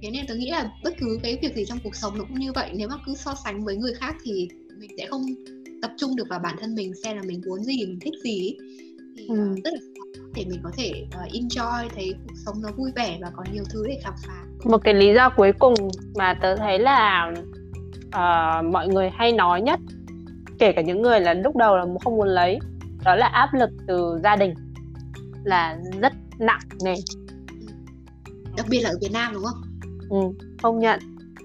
thế 0.03 0.11
nên 0.11 0.27
tôi 0.29 0.37
nghĩ 0.37 0.51
là 0.51 0.71
bất 0.85 0.95
cứ 0.99 1.19
cái 1.23 1.39
việc 1.43 1.57
gì 1.57 1.65
trong 1.69 1.79
cuộc 1.85 1.97
sống 1.97 2.19
nó 2.19 2.25
cũng 2.25 2.41
như 2.41 2.53
vậy. 2.53 2.71
Nếu 2.75 2.89
mà 2.89 2.97
cứ 3.07 3.15
so 3.15 3.35
sánh 3.45 3.65
với 3.65 3.77
người 3.77 3.95
khác 3.95 4.17
thì 4.25 4.49
mình 4.79 4.91
sẽ 4.99 5.07
không 5.07 5.23
tập 5.83 5.91
trung 5.99 6.17
được 6.17 6.29
vào 6.29 6.39
bản 6.39 6.57
thân 6.61 6.75
mình 6.75 6.93
xem 7.05 7.17
là 7.17 7.23
mình 7.23 7.41
muốn 7.47 7.65
gì 7.65 7.87
mình 7.87 7.99
thích 8.01 8.15
gì 8.25 8.55
thì 9.17 9.27
ừ. 9.27 9.55
rất 9.65 9.73
là 9.73 9.81
để 10.37 10.45
mình 10.51 10.61
có 10.63 10.71
thể 10.77 11.07
uh, 11.07 11.33
enjoy 11.33 11.89
thấy 11.95 12.15
cuộc 12.27 12.35
sống 12.47 12.63
nó 12.63 12.69
vui 12.77 12.91
vẻ 12.97 13.19
và 13.21 13.31
có 13.37 13.45
nhiều 13.53 13.65
thứ 13.73 13.85
để 13.89 13.99
khám 14.05 14.15
phá. 14.27 14.43
Một 14.65 14.79
cái 14.79 14.95
lý 14.95 15.15
do 15.15 15.31
cuối 15.31 15.53
cùng 15.53 15.75
mà 16.17 16.35
tớ 16.43 16.57
thấy 16.57 16.79
là 16.79 17.33
uh, 18.07 18.65
mọi 18.73 18.89
người 18.89 19.11
hay 19.11 19.33
nói 19.33 19.63
nhất 19.63 19.81
kể 20.59 20.73
cả 20.73 20.83
những 20.83 21.03
người 21.03 21.21
là 21.21 21.35
lúc 21.35 21.57
đầu 21.57 21.77
là 21.77 21.85
không 22.05 22.17
muốn 22.17 22.29
lấy 22.29 22.59
đó 23.05 23.15
là 23.15 23.27
áp 23.27 23.55
lực 23.55 23.71
từ 23.87 24.19
gia 24.25 24.37
đình 24.37 24.55
là 25.45 25.79
rất 26.01 26.13
nặng 26.39 26.61
nề. 26.85 26.95
Đặc 28.57 28.67
biệt 28.71 28.81
là 28.81 28.91
ở 28.91 28.97
Việt 29.01 29.13
Nam 29.13 29.33
đúng 29.35 29.45
không? 29.45 29.63
Ừ, 30.11 30.47
công 30.63 30.79
nhận. 30.79 31.01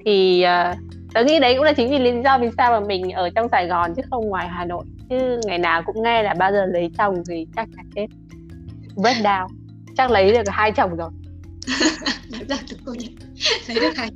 Thì 0.05 0.43
uh, 0.43 0.77
tớ 1.13 1.23
nghĩ 1.23 1.39
đấy 1.39 1.55
cũng 1.55 1.63
là 1.63 1.73
chính 1.73 1.89
vì 1.89 1.99
lý 1.99 2.11
do 2.23 2.37
vì 2.37 2.49
sao 2.57 2.71
mà 2.71 2.87
mình 2.87 3.11
ở 3.11 3.29
trong 3.35 3.49
Sài 3.49 3.67
Gòn 3.67 3.93
chứ 3.95 4.01
không 4.09 4.27
ngoài 4.27 4.47
Hà 4.47 4.65
Nội. 4.65 4.85
Chứ 5.09 5.39
ngày 5.45 5.57
nào 5.57 5.83
cũng 5.85 6.03
nghe 6.03 6.23
là 6.23 6.33
bao 6.33 6.51
giờ 6.51 6.65
lấy 6.65 6.91
chồng 6.97 7.15
thì 7.29 7.47
chắc 7.55 7.67
chắn 7.75 7.89
chết 7.95 8.07
breakdown 9.01 9.47
chắc 9.97 10.11
lấy 10.11 10.31
được 10.31 10.43
hai 10.47 10.71
chồng 10.71 10.95
rồi. 10.95 11.09
Nói 12.31 12.41
ra 12.49 12.57
được 12.69 12.77
cô 12.85 12.93
nhận. 12.93 13.13
Lấy 13.67 13.79
được 13.79 13.95
hai 13.95 14.09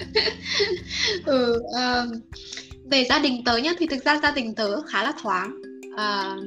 ừ, 1.24 1.62
uh, 1.62 2.22
về 2.90 3.04
gia 3.04 3.18
đình 3.18 3.44
tớ 3.44 3.56
nhá 3.56 3.72
thì 3.78 3.86
thực 3.86 4.04
ra 4.04 4.20
gia 4.22 4.30
đình 4.30 4.54
tớ 4.54 4.82
khá 4.82 5.02
là 5.02 5.12
thoáng. 5.22 5.60
Uh, 5.94 6.44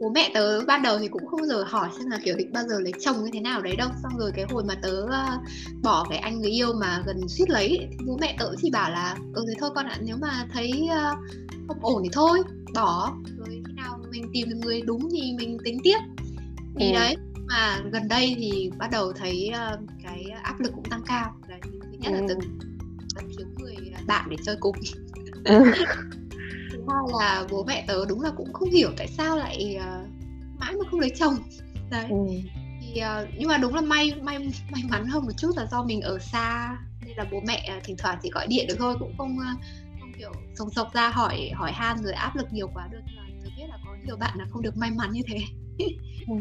bố 0.00 0.10
mẹ 0.14 0.30
tớ 0.34 0.60
ban 0.60 0.82
đầu 0.82 0.98
thì 0.98 1.08
cũng 1.08 1.26
không 1.26 1.40
bao 1.40 1.46
giờ 1.46 1.64
hỏi 1.68 1.88
xem 1.98 2.10
là 2.10 2.18
kiểu 2.24 2.36
định 2.36 2.52
bao 2.52 2.64
giờ 2.68 2.80
lấy 2.80 2.92
chồng 3.00 3.24
như 3.24 3.30
thế 3.32 3.40
nào 3.40 3.62
đấy 3.62 3.76
đâu. 3.76 3.88
Xong 4.02 4.18
rồi 4.18 4.32
cái 4.34 4.44
hồi 4.50 4.64
mà 4.64 4.74
tớ 4.82 5.02
uh, 5.02 5.40
bỏ 5.82 6.06
cái 6.10 6.18
anh 6.18 6.40
người 6.40 6.50
yêu 6.50 6.72
mà 6.80 7.02
gần 7.06 7.28
suýt 7.28 7.50
lấy 7.50 7.68
thì 7.90 8.04
bố 8.06 8.18
mẹ 8.20 8.36
tớ 8.38 8.50
chỉ 8.62 8.70
bảo 8.70 8.90
là 8.90 9.16
ừ 9.34 9.44
thế 9.48 9.54
thôi 9.60 9.70
con 9.74 9.86
ạ 9.86 9.96
nếu 10.02 10.16
mà 10.20 10.46
thấy 10.52 10.70
uh, 10.84 11.18
không 11.68 11.78
ổn 11.80 12.02
thì 12.02 12.08
thôi 12.12 12.42
bỏ. 12.74 13.12
Rồi 13.38 13.62
khi 13.66 13.72
nào 13.76 13.98
mình 14.10 14.30
tìm 14.32 14.48
được 14.48 14.56
người 14.62 14.80
đúng 14.80 15.08
thì 15.12 15.32
mình 15.38 15.58
tính 15.64 15.78
tiếp 15.82 15.98
thì 16.76 16.92
ừ. 16.92 16.94
đấy 16.94 17.16
mà 17.48 17.80
gần 17.92 18.08
đây 18.08 18.34
thì 18.38 18.70
bắt 18.78 18.90
đầu 18.90 19.12
thấy 19.12 19.52
uh, 19.52 19.80
cái 20.02 20.24
áp 20.42 20.60
lực 20.60 20.72
cũng 20.74 20.84
tăng 20.84 21.02
cao 21.06 21.34
đấy 21.48 21.60
thứ 21.62 21.98
nhất 21.98 22.12
ừ. 22.12 22.20
là 22.20 22.26
từng 22.28 22.40
thiếu 23.36 23.46
người 23.58 23.76
bạn 24.06 24.26
để 24.30 24.36
chơi 24.44 24.56
cùng 24.60 24.76
ừ. 25.44 25.64
thứ 26.72 26.84
hai 26.88 27.02
là 27.20 27.44
bố 27.50 27.64
mẹ 27.64 27.84
tớ 27.88 28.04
đúng 28.08 28.20
là 28.20 28.30
cũng 28.36 28.52
không 28.52 28.70
hiểu 28.70 28.90
tại 28.96 29.08
sao 29.08 29.36
lại 29.36 29.76
uh, 29.76 30.08
mãi 30.58 30.72
mà 30.72 30.90
không 30.90 31.00
lấy 31.00 31.10
chồng 31.10 31.34
đấy 31.90 32.06
ừ. 32.10 32.16
thì 32.80 33.02
uh, 33.02 33.28
nhưng 33.38 33.48
mà 33.48 33.58
đúng 33.58 33.74
là 33.74 33.80
may 33.80 34.14
may 34.22 34.38
may 34.70 34.82
mắn 34.90 35.06
hơn 35.06 35.24
một 35.24 35.32
chút 35.36 35.50
là 35.56 35.66
do 35.70 35.82
mình 35.82 36.00
ở 36.00 36.18
xa 36.18 36.76
nên 37.06 37.16
là 37.16 37.26
bố 37.32 37.40
mẹ 37.46 37.80
thỉnh 37.84 37.96
thoảng 37.98 38.18
chỉ 38.22 38.30
gọi 38.30 38.46
điện 38.46 38.66
được 38.68 38.76
thôi 38.78 38.96
cũng 38.98 39.14
không 39.18 39.38
không 40.00 40.12
kiểu 40.18 40.32
sồng 40.54 40.70
sộc 40.70 40.94
ra 40.94 41.08
hỏi 41.08 41.50
hỏi 41.54 41.72
han 41.72 42.02
rồi 42.02 42.12
áp 42.12 42.36
lực 42.36 42.52
nhiều 42.52 42.70
quá 42.74 42.88
được 42.90 43.00
mà 43.16 43.27
tớ 43.48 43.62
biết 43.62 43.68
là 43.68 43.78
có 43.86 43.96
nhiều 44.06 44.16
bạn 44.16 44.38
là 44.38 44.44
không 44.50 44.62
được 44.62 44.76
may 44.76 44.90
mắn 44.90 45.10
như 45.12 45.22
thế. 45.26 45.38
Ừ. 46.28 46.34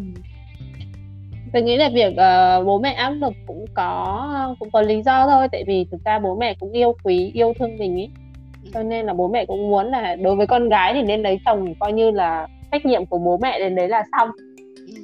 tôi 1.53 1.61
nghĩ 1.61 1.77
là 1.77 1.89
việc 1.93 2.11
uh, 2.11 2.65
bố 2.65 2.79
mẹ 2.79 2.93
áp 2.93 3.09
lực 3.09 3.33
cũng 3.47 3.65
có 3.73 4.55
cũng 4.59 4.71
có 4.71 4.81
lý 4.81 5.01
do 5.03 5.27
thôi 5.27 5.47
tại 5.51 5.63
vì 5.67 5.85
thực 5.91 6.03
ra 6.05 6.19
bố 6.19 6.35
mẹ 6.35 6.55
cũng 6.59 6.71
yêu 6.71 6.95
quý 7.03 7.31
yêu 7.33 7.53
thương 7.59 7.77
mình 7.77 7.95
ấy 7.95 8.09
cho 8.73 8.83
nên 8.83 9.05
là 9.05 9.13
bố 9.13 9.27
mẹ 9.27 9.45
cũng 9.45 9.69
muốn 9.69 9.87
là 9.87 10.15
đối 10.15 10.35
với 10.35 10.47
con 10.47 10.69
gái 10.69 10.93
thì 10.93 11.01
nên 11.01 11.21
lấy 11.21 11.39
chồng 11.45 11.73
coi 11.79 11.93
như 11.93 12.11
là 12.11 12.47
trách 12.71 12.85
nhiệm 12.85 13.05
của 13.05 13.17
bố 13.17 13.37
mẹ 13.41 13.59
đến 13.59 13.75
đấy 13.75 13.89
là 13.89 14.03
xong. 14.17 14.29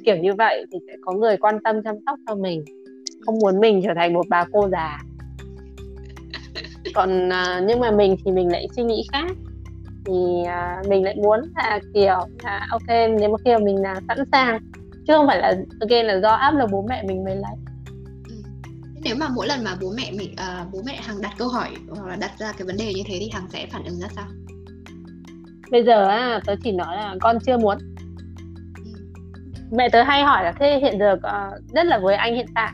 Kiểu 0.04 0.16
như 0.16 0.34
vậy 0.34 0.64
thì 0.72 0.78
sẽ 0.86 0.92
có 1.04 1.12
người 1.12 1.36
quan 1.36 1.58
tâm 1.64 1.82
chăm 1.82 1.94
sóc 2.06 2.18
cho 2.26 2.34
mình 2.34 2.64
không 3.26 3.38
muốn 3.38 3.60
mình 3.60 3.80
trở 3.84 3.94
thành 3.96 4.14
một 4.14 4.26
bà 4.28 4.44
cô 4.52 4.68
già. 4.68 4.98
Còn 6.94 7.28
uh, 7.28 7.64
nhưng 7.68 7.80
mà 7.80 7.90
mình 7.90 8.16
thì 8.24 8.32
mình 8.32 8.52
lại 8.52 8.66
suy 8.76 8.82
nghĩ 8.82 9.06
khác 9.12 9.30
thì 10.06 10.12
uh, 10.42 10.88
mình 10.88 11.04
lại 11.04 11.16
muốn 11.22 11.40
là 11.56 11.80
kiểu 11.94 12.18
là 12.42 12.66
ok 12.70 12.88
nếu 12.88 13.30
mà 13.30 13.36
khi 13.44 13.52
mà 13.52 13.58
mình 13.58 13.82
là 13.82 14.00
sẵn 14.08 14.18
sàng 14.32 14.58
chứ 15.06 15.12
không 15.16 15.26
phải 15.26 15.38
là 15.38 15.54
again 15.80 16.06
là 16.06 16.20
do 16.20 16.28
áp 16.28 16.50
lực 16.50 16.70
bố 16.72 16.86
mẹ 16.88 17.02
mình 17.06 17.24
mới 17.24 17.36
lấy. 17.36 17.54
Ừ. 18.28 18.34
nếu 19.04 19.16
mà 19.18 19.28
mỗi 19.34 19.46
lần 19.46 19.64
mà 19.64 19.70
bố 19.80 19.92
mẹ 19.96 20.10
mình 20.18 20.32
uh, 20.32 20.72
bố 20.72 20.78
mẹ 20.86 21.00
hằng 21.02 21.22
đặt 21.22 21.32
câu 21.38 21.48
hỏi 21.48 21.70
hoặc 21.88 22.06
là 22.06 22.16
đặt 22.16 22.30
ra 22.38 22.52
cái 22.58 22.66
vấn 22.66 22.76
đề 22.76 22.94
như 22.94 23.02
thế 23.06 23.16
thì 23.20 23.30
hằng 23.32 23.46
sẽ 23.52 23.66
phản 23.70 23.84
ứng 23.84 24.00
ra 24.00 24.08
sao? 24.16 24.26
Bây 25.70 25.84
giờ 25.84 26.08
á 26.08 26.40
tớ 26.46 26.54
chỉ 26.64 26.72
nói 26.72 26.96
là 26.96 27.14
con 27.20 27.38
chưa 27.46 27.58
muốn. 27.58 27.78
Ừ. 28.76 28.90
mẹ 29.70 29.88
tớ 29.88 30.02
hay 30.02 30.22
hỏi 30.22 30.44
là 30.44 30.52
thế 30.60 30.78
hiện 30.82 30.98
giờ 30.98 31.12
uh, 31.12 31.74
rất 31.74 31.86
là 31.86 31.98
với 31.98 32.14
anh 32.14 32.34
hiện 32.34 32.46
tại 32.54 32.72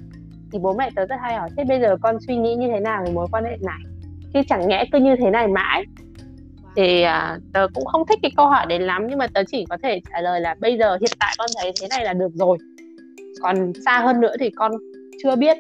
thì 0.53 0.59
bố 0.59 0.75
mẹ 0.79 0.91
tớ 0.97 1.07
rất 1.07 1.17
hay 1.23 1.37
hỏi 1.37 1.49
thế 1.57 1.65
bây 1.65 1.81
giờ 1.81 1.97
con 2.03 2.17
suy 2.27 2.37
nghĩ 2.37 2.55
như 2.55 2.69
thế 2.75 2.81
nào 2.81 3.03
về 3.07 3.13
mối 3.13 3.27
quan 3.33 3.45
hệ 3.45 3.57
này? 3.61 3.81
Chứ 4.35 4.41
chẳng 4.49 4.69
nhẽ 4.69 4.85
cứ 4.93 4.99
như 4.99 5.17
thế 5.19 5.31
này 5.31 5.49
mãi 5.49 5.85
thì 6.77 7.03
à, 7.03 7.39
tớ 7.53 7.67
cũng 7.75 7.85
không 7.87 8.07
thích 8.09 8.19
cái 8.23 8.31
câu 8.37 8.47
hỏi 8.47 8.67
đấy 8.67 8.79
lắm 8.79 9.07
nhưng 9.09 9.19
mà 9.19 9.27
tớ 9.27 9.43
chỉ 9.51 9.65
có 9.69 9.77
thể 9.83 10.01
trả 10.13 10.21
lời 10.21 10.41
là 10.41 10.55
bây 10.61 10.79
giờ 10.79 10.99
hiện 11.01 11.11
tại 11.19 11.35
con 11.39 11.51
thấy 11.61 11.73
thế 11.81 11.89
này 11.91 12.05
là 12.05 12.13
được 12.13 12.31
rồi. 12.35 12.59
Còn 13.43 13.73
xa 13.85 14.01
hơn 14.01 14.21
nữa 14.21 14.35
thì 14.41 14.51
con 14.51 14.73
chưa 15.23 15.37
biết. 15.37 15.57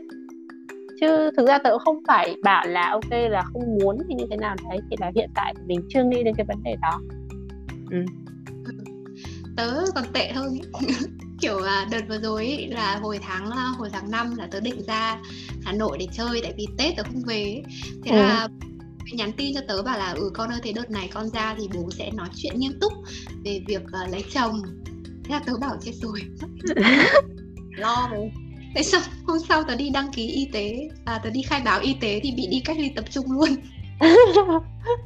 Chứ 1.00 1.30
thực 1.36 1.46
ra 1.46 1.58
tớ 1.58 1.78
không 1.78 1.98
phải 2.08 2.34
bảo 2.42 2.66
là 2.66 2.90
ok 2.90 3.10
là 3.10 3.42
không 3.42 3.78
muốn 3.78 3.98
thì 4.08 4.14
như 4.14 4.24
thế 4.30 4.36
nào 4.36 4.56
đấy 4.70 4.78
thì 4.90 4.96
là 5.00 5.10
hiện 5.14 5.30
tại 5.34 5.54
mình 5.66 5.80
chưa 5.88 6.04
nghĩ 6.04 6.22
đến 6.22 6.34
cái 6.36 6.46
vấn 6.48 6.62
đề 6.62 6.76
đó. 6.82 7.00
Ừ. 7.90 8.04
tớ 9.56 9.84
còn 9.94 10.04
tệ 10.12 10.32
hơn. 10.32 10.54
Kiểu 11.40 11.62
à, 11.62 11.86
đợt 11.90 12.00
vừa 12.08 12.18
rồi 12.18 12.44
ý, 12.44 12.66
là 12.66 12.96
hồi 12.96 13.18
tháng 13.22 13.50
à, 13.50 13.64
hồi 13.78 13.88
tháng 13.92 14.10
5 14.10 14.36
là 14.36 14.48
tớ 14.50 14.60
định 14.60 14.82
ra 14.86 15.18
Hà 15.64 15.72
Nội 15.72 15.96
để 16.00 16.06
chơi 16.12 16.40
tại 16.42 16.52
vì 16.56 16.66
Tết 16.78 16.96
tớ 16.96 17.02
không 17.02 17.22
về 17.26 17.62
thế 18.04 18.10
ừ. 18.10 18.16
là 18.16 18.48
nhắn 19.12 19.32
tin 19.32 19.54
cho 19.54 19.60
tớ 19.68 19.82
bảo 19.82 19.98
là 19.98 20.12
ừ 20.12 20.30
con 20.34 20.50
ơi 20.50 20.60
thế 20.62 20.72
đợt 20.72 20.90
này 20.90 21.10
con 21.14 21.30
ra 21.30 21.54
thì 21.58 21.68
bố 21.74 21.90
sẽ 21.90 22.10
nói 22.10 22.28
chuyện 22.36 22.58
nghiêm 22.58 22.72
túc 22.80 22.92
về 23.44 23.60
việc 23.66 23.82
uh, 23.82 24.10
lấy 24.12 24.24
chồng. 24.32 24.62
Thế 25.24 25.34
là 25.34 25.40
tớ 25.46 25.52
bảo 25.60 25.76
chết 25.82 25.92
rồi. 26.02 26.20
Lo 27.76 28.08
rồi 28.10 28.30
thế 28.74 28.82
xong 28.82 29.02
hôm 29.26 29.38
sau 29.48 29.62
tớ 29.62 29.76
đi 29.76 29.90
đăng 29.90 30.12
ký 30.12 30.26
y 30.26 30.48
tế 30.52 30.88
à, 31.04 31.20
tớ 31.24 31.30
đi 31.30 31.42
khai 31.42 31.60
báo 31.64 31.80
y 31.80 31.94
tế 31.94 32.20
thì 32.22 32.32
bị 32.36 32.46
đi 32.50 32.60
cách 32.64 32.76
ly 32.78 32.88
tập 32.96 33.04
trung 33.10 33.32
luôn. 33.32 33.48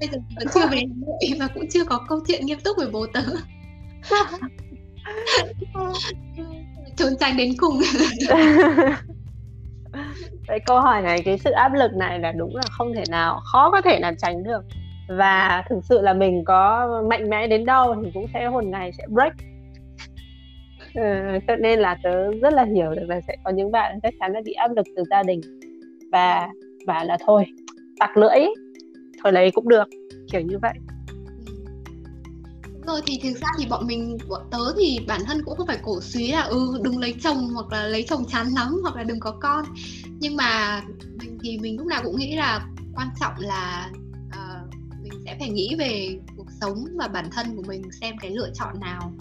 Bây 0.00 0.08
giờ 0.12 0.18
vẫn 0.36 0.46
chưa 0.54 0.66
về 0.66 0.82
Nội 0.96 1.38
và 1.38 1.46
cũng 1.54 1.68
chưa 1.70 1.84
có 1.84 2.06
câu 2.08 2.20
chuyện 2.26 2.46
nghiêm 2.46 2.60
túc 2.60 2.76
với 2.76 2.90
bố 2.90 3.06
tớ. 3.06 3.22
Trốn 6.96 7.12
tránh 7.20 7.36
đến 7.36 7.54
cùng 7.56 7.80
cái 10.46 10.60
câu 10.60 10.80
hỏi 10.80 11.02
này 11.02 11.22
cái 11.24 11.38
sự 11.38 11.50
áp 11.50 11.72
lực 11.74 11.92
này 11.94 12.18
là 12.18 12.32
đúng 12.32 12.56
là 12.56 12.62
không 12.70 12.94
thể 12.94 13.02
nào 13.10 13.40
khó 13.52 13.70
có 13.70 13.80
thể 13.80 13.98
nào 14.00 14.12
tránh 14.18 14.42
được. 14.42 14.64
Và 15.08 15.64
thực 15.68 15.80
sự 15.82 16.00
là 16.00 16.12
mình 16.12 16.44
có 16.44 16.88
mạnh 17.10 17.30
mẽ 17.30 17.46
đến 17.46 17.64
đâu 17.64 17.94
thì 18.04 18.10
cũng 18.14 18.26
sẽ 18.34 18.46
hồn 18.46 18.70
ngày 18.70 18.92
sẽ 18.98 19.04
break. 19.08 19.32
Ừ, 20.94 21.38
cho 21.48 21.56
nên 21.56 21.78
là 21.78 21.96
tớ 22.02 22.30
rất 22.42 22.52
là 22.52 22.64
hiểu 22.64 22.94
được 22.94 23.06
là 23.08 23.20
sẽ 23.20 23.36
có 23.44 23.50
những 23.50 23.72
bạn 23.72 23.98
chắc 24.02 24.14
chắn 24.20 24.32
là 24.32 24.40
bị 24.44 24.52
áp 24.52 24.70
lực 24.76 24.86
từ 24.96 25.02
gia 25.10 25.22
đình. 25.22 25.40
Và 26.12 26.48
và 26.86 27.04
là 27.04 27.18
thôi 27.26 27.44
tặc 27.98 28.16
lưỡi 28.16 28.46
thôi 29.22 29.32
lấy 29.32 29.50
cũng 29.50 29.68
được. 29.68 29.88
Kiểu 30.32 30.40
như 30.40 30.58
vậy 30.62 30.72
rồi 32.86 33.00
thì 33.06 33.20
thực 33.22 33.40
ra 33.40 33.48
thì 33.58 33.66
bọn 33.66 33.86
mình 33.86 34.18
bọn 34.28 34.42
tớ 34.50 34.74
thì 34.78 34.98
bản 35.06 35.20
thân 35.26 35.42
cũng 35.44 35.56
không 35.56 35.66
phải 35.66 35.78
cổ 35.82 36.00
suý 36.00 36.32
là 36.32 36.42
ừ 36.42 36.78
đừng 36.82 36.98
lấy 36.98 37.14
chồng 37.22 37.50
hoặc 37.54 37.72
là 37.72 37.86
lấy 37.86 38.04
chồng 38.08 38.24
chán 38.28 38.48
lắm 38.54 38.78
hoặc 38.82 38.96
là 38.96 39.02
đừng 39.02 39.20
có 39.20 39.30
con. 39.40 39.64
Nhưng 40.20 40.36
mà 40.36 40.82
mình 41.18 41.38
thì 41.42 41.58
mình 41.58 41.78
lúc 41.78 41.86
nào 41.86 42.02
cũng 42.04 42.18
nghĩ 42.18 42.36
là 42.36 42.66
quan 42.94 43.08
trọng 43.20 43.32
là 43.38 43.90
uh, 44.28 44.74
mình 45.02 45.12
sẽ 45.24 45.36
phải 45.38 45.48
nghĩ 45.48 45.74
về 45.78 46.18
cuộc 46.36 46.48
sống 46.60 46.84
và 46.94 47.08
bản 47.08 47.28
thân 47.32 47.56
của 47.56 47.62
mình 47.66 47.82
xem 48.00 48.16
cái 48.18 48.30
lựa 48.30 48.50
chọn 48.54 48.80
nào 48.80 49.12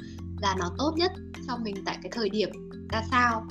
là 0.41 0.55
nó 0.59 0.71
tốt 0.77 0.93
nhất 0.97 1.11
cho 1.47 1.57
mình 1.57 1.75
tại 1.85 1.97
cái 2.03 2.11
thời 2.15 2.29
điểm 2.29 2.49
ra 2.89 3.03
sao. 3.11 3.47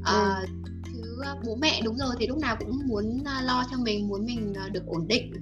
Uh, 0.00 0.06
ừ. 0.06 0.46
chứ 0.92 1.22
bố 1.46 1.56
mẹ 1.56 1.80
đúng 1.84 1.96
rồi 1.96 2.14
thì 2.18 2.26
lúc 2.26 2.38
nào 2.38 2.56
cũng 2.58 2.80
muốn 2.86 3.22
lo 3.42 3.64
cho 3.70 3.76
mình 3.76 4.08
muốn 4.08 4.26
mình 4.26 4.52
được 4.72 4.86
ổn 4.86 5.08
định 5.08 5.32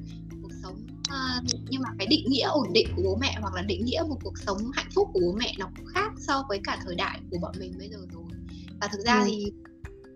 à, 1.10 1.40
nhưng 1.68 1.82
mà 1.82 1.88
cái 1.98 2.06
định 2.06 2.24
nghĩa 2.28 2.46
ổn 2.46 2.72
định 2.72 2.88
của 2.96 3.02
bố 3.02 3.18
mẹ 3.20 3.36
hoặc 3.40 3.54
là 3.54 3.62
định 3.62 3.84
nghĩa 3.84 4.02
một 4.08 4.18
cuộc 4.22 4.38
sống 4.38 4.58
hạnh 4.72 4.90
phúc 4.94 5.08
của 5.12 5.20
bố 5.20 5.32
mẹ 5.32 5.54
nó 5.58 5.68
cũng 5.76 5.86
khác 5.86 6.12
so 6.18 6.44
với 6.48 6.60
cả 6.64 6.78
thời 6.84 6.94
đại 6.94 7.20
của 7.30 7.38
bọn 7.42 7.52
mình 7.58 7.72
bây 7.78 7.88
giờ 7.88 7.98
rồi 8.12 8.24
và 8.80 8.88
thực 8.92 9.00
ra 9.00 9.20
ừ. 9.20 9.24
thì 9.26 9.52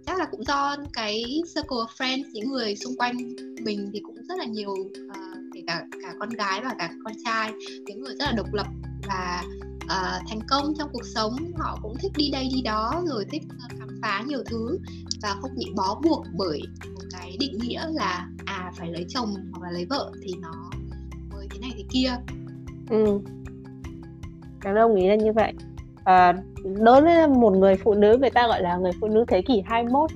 chắc 0.07 0.19
là 0.19 0.27
cũng 0.31 0.45
do 0.45 0.77
cái 0.93 1.25
circle 1.55 1.79
of 1.79 1.87
friends 1.99 2.25
những 2.33 2.49
người 2.51 2.77
xung 2.77 2.97
quanh 2.97 3.17
mình 3.65 3.91
thì 3.93 4.01
cũng 4.01 4.17
rất 4.29 4.39
là 4.39 4.45
nhiều 4.45 4.73
uh, 4.73 5.39
kể 5.55 5.63
cả 5.67 5.85
cả 6.03 6.15
con 6.21 6.29
gái 6.29 6.61
và 6.65 6.75
cả 6.79 6.91
con 7.05 7.15
trai 7.25 7.53
những 7.87 8.01
người 8.01 8.15
rất 8.19 8.25
là 8.25 8.33
độc 8.33 8.53
lập 8.53 8.67
và 9.09 9.43
uh, 9.85 10.29
thành 10.29 10.41
công 10.49 10.75
trong 10.79 10.91
cuộc 10.93 11.07
sống 11.15 11.37
họ 11.57 11.79
cũng 11.83 11.97
thích 12.01 12.13
đi 12.17 12.31
đây 12.31 12.49
đi 12.55 12.63
đó 12.63 13.03
rồi 13.07 13.25
thích 13.31 13.43
uh, 13.45 13.79
khám 13.79 13.89
phá 14.03 14.25
nhiều 14.27 14.43
thứ 14.47 14.79
và 15.23 15.37
không 15.41 15.55
bị 15.57 15.67
bó 15.77 16.01
buộc 16.03 16.25
bởi 16.37 16.63
một 16.95 17.03
cái 17.11 17.37
định 17.41 17.59
nghĩa 17.59 17.87
là 17.91 18.29
à 18.45 18.73
phải 18.77 18.93
lấy 18.93 19.07
chồng 19.09 19.35
hoặc 19.53 19.63
là 19.63 19.71
lấy 19.71 19.85
vợ 19.85 20.13
thì 20.23 20.33
nó 20.41 20.71
thế 21.55 21.61
này 21.61 21.71
thế 21.77 21.85
kia. 21.91 22.11
Ừ. 22.91 23.21
Đàn 24.65 24.75
ông 24.75 24.95
nghĩ 24.95 25.09
là 25.09 25.15
như 25.15 25.33
vậy. 25.33 25.53
À, 26.05 26.35
đối 26.65 27.03
với 27.03 27.29
một 27.29 27.51
người 27.51 27.77
phụ 27.77 27.95
nữ 27.95 28.19
người 28.21 28.31
ta 28.31 28.49
gọi 28.49 28.63
là 28.63 28.77
người 28.77 28.93
phụ 29.01 29.09
nữ 29.09 29.25
thế 29.29 29.43
kỷ 29.43 29.63
21 29.67 30.11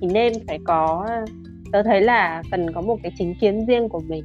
thì 0.00 0.06
nên 0.06 0.32
phải 0.46 0.58
có 0.64 1.06
tớ 1.72 1.82
thấy 1.82 2.00
là 2.00 2.42
cần 2.50 2.72
có 2.72 2.80
một 2.80 2.98
cái 3.02 3.12
chính 3.18 3.34
kiến 3.40 3.66
riêng 3.66 3.88
của 3.88 4.00
mình. 4.08 4.24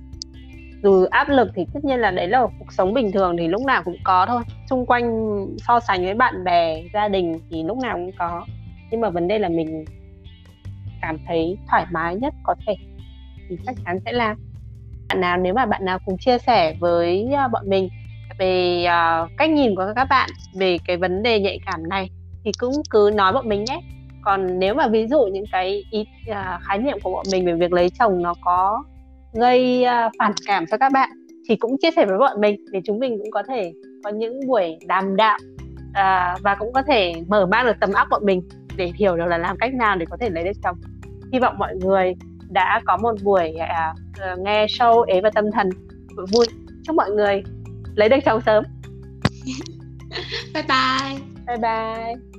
Dù 0.84 1.06
áp 1.12 1.30
lực 1.30 1.48
thì 1.56 1.66
tất 1.74 1.86
nhiên 1.86 2.00
là 2.00 2.12
đấy 2.12 2.28
là 2.28 2.48
cuộc 2.60 2.74
sống 2.74 2.94
bình 2.94 3.12
thường 3.12 3.38
thì 3.38 3.48
lúc 3.48 3.62
nào 3.66 3.82
cũng 3.86 3.98
có 4.04 4.26
thôi. 4.26 4.44
Xung 4.70 4.86
quanh 4.86 5.48
so 5.58 5.80
sánh 5.80 6.04
với 6.04 6.14
bạn 6.14 6.44
bè 6.44 6.84
gia 6.94 7.08
đình 7.08 7.40
thì 7.50 7.64
lúc 7.64 7.78
nào 7.78 7.96
cũng 7.96 8.12
có. 8.18 8.46
Nhưng 8.92 9.02
mà 9.02 9.10
vấn 9.10 9.28
đề 9.28 9.40
là 9.40 9.50
mình 9.50 9.86
cảm 11.02 11.18
thấy 11.28 11.58
thoải 11.70 11.86
mái 11.92 12.16
nhất 12.16 12.34
có 12.44 12.56
thể. 12.68 12.74
Thì 13.50 13.58
chắc 13.66 13.76
chắn 13.86 14.00
sẽ 14.06 14.12
làm 14.12 14.38
bạn 15.14 15.22
nào 15.22 15.38
nếu 15.38 15.54
mà 15.54 15.66
bạn 15.66 15.86
nào 15.86 16.00
cùng 16.06 16.18
chia 16.18 16.38
sẻ 16.38 16.76
với 16.80 17.28
uh, 17.46 17.52
bọn 17.52 17.70
mình 17.70 17.90
về 18.40 18.86
uh, 18.86 19.30
cách 19.38 19.50
nhìn 19.50 19.76
của 19.76 19.86
các 19.96 20.08
bạn 20.10 20.30
về 20.56 20.78
cái 20.86 20.98
vấn 20.98 21.24
đề 21.24 21.40
nhạy 21.40 21.60
cảm 21.66 21.90
này 21.90 22.10
thì 22.44 22.52
cũng 22.60 22.74
cứ 22.90 23.12
nói 23.16 23.34
bọn 23.34 23.50
mình 23.50 23.64
nhé. 23.64 23.80
Còn 24.22 24.60
nếu 24.60 24.74
mà 24.74 24.88
ví 24.88 25.08
dụ 25.08 25.26
những 25.26 25.46
cái 25.52 25.84
ý 25.92 26.06
uh, 26.32 26.36
khái 26.62 26.78
niệm 26.78 26.98
của 27.04 27.12
bọn 27.12 27.26
mình 27.32 27.46
về 27.46 27.54
việc 27.54 27.74
lấy 27.74 27.90
chồng 28.00 28.22
nó 28.22 28.34
có 28.42 28.84
gây 29.34 29.86
uh, 29.86 30.12
phản 30.20 30.32
cảm 30.48 30.66
cho 30.72 30.78
các 30.78 30.92
bạn 30.92 31.10
thì 31.50 31.56
cũng 31.56 31.78
chia 31.82 31.92
sẻ 31.96 32.06
với 32.06 32.18
bọn 32.18 32.42
mình 32.42 32.66
để 32.72 32.82
chúng 32.86 33.00
mình 33.00 33.18
cũng 33.18 33.32
có 33.32 33.44
thể 33.48 33.74
có 34.04 34.10
những 34.10 34.40
buổi 34.48 34.78
đàm 34.88 35.16
đạo 35.16 35.38
uh, 35.90 36.42
và 36.44 36.56
cũng 36.60 36.74
có 36.74 36.82
thể 36.82 37.14
mở 37.28 37.46
mang 37.46 37.66
được 37.66 37.76
tầm 37.80 37.94
óc 37.94 38.08
bọn 38.12 38.26
mình 38.26 38.42
để 38.78 38.92
hiểu 38.96 39.16
được 39.16 39.26
là 39.26 39.38
làm 39.38 39.58
cách 39.58 39.74
nào 39.74 39.96
để 39.96 40.06
có 40.10 40.18
thể 40.20 40.30
lấy 40.30 40.44
được 40.44 40.58
chồng. 40.64 40.78
Hy 41.34 41.40
vọng 41.40 41.58
mọi 41.58 41.76
người 41.76 42.14
đã 42.54 42.82
có 42.86 42.98
một 42.98 43.14
buổi 43.24 43.54
uh, 43.56 44.40
nghe 44.40 44.66
show 44.66 45.02
ế 45.02 45.22
và 45.22 45.30
tâm 45.36 45.46
thần. 45.52 45.70
Vui. 46.32 46.46
Chúc 46.84 46.96
mọi 46.96 47.12
người 47.12 47.44
lấy 47.96 48.10
được 48.10 48.18
chồng 48.26 48.42
sớm. 48.46 48.64
Bye 50.54 50.64
bye. 50.68 51.20
Bye 51.48 51.58
bye 51.58 52.33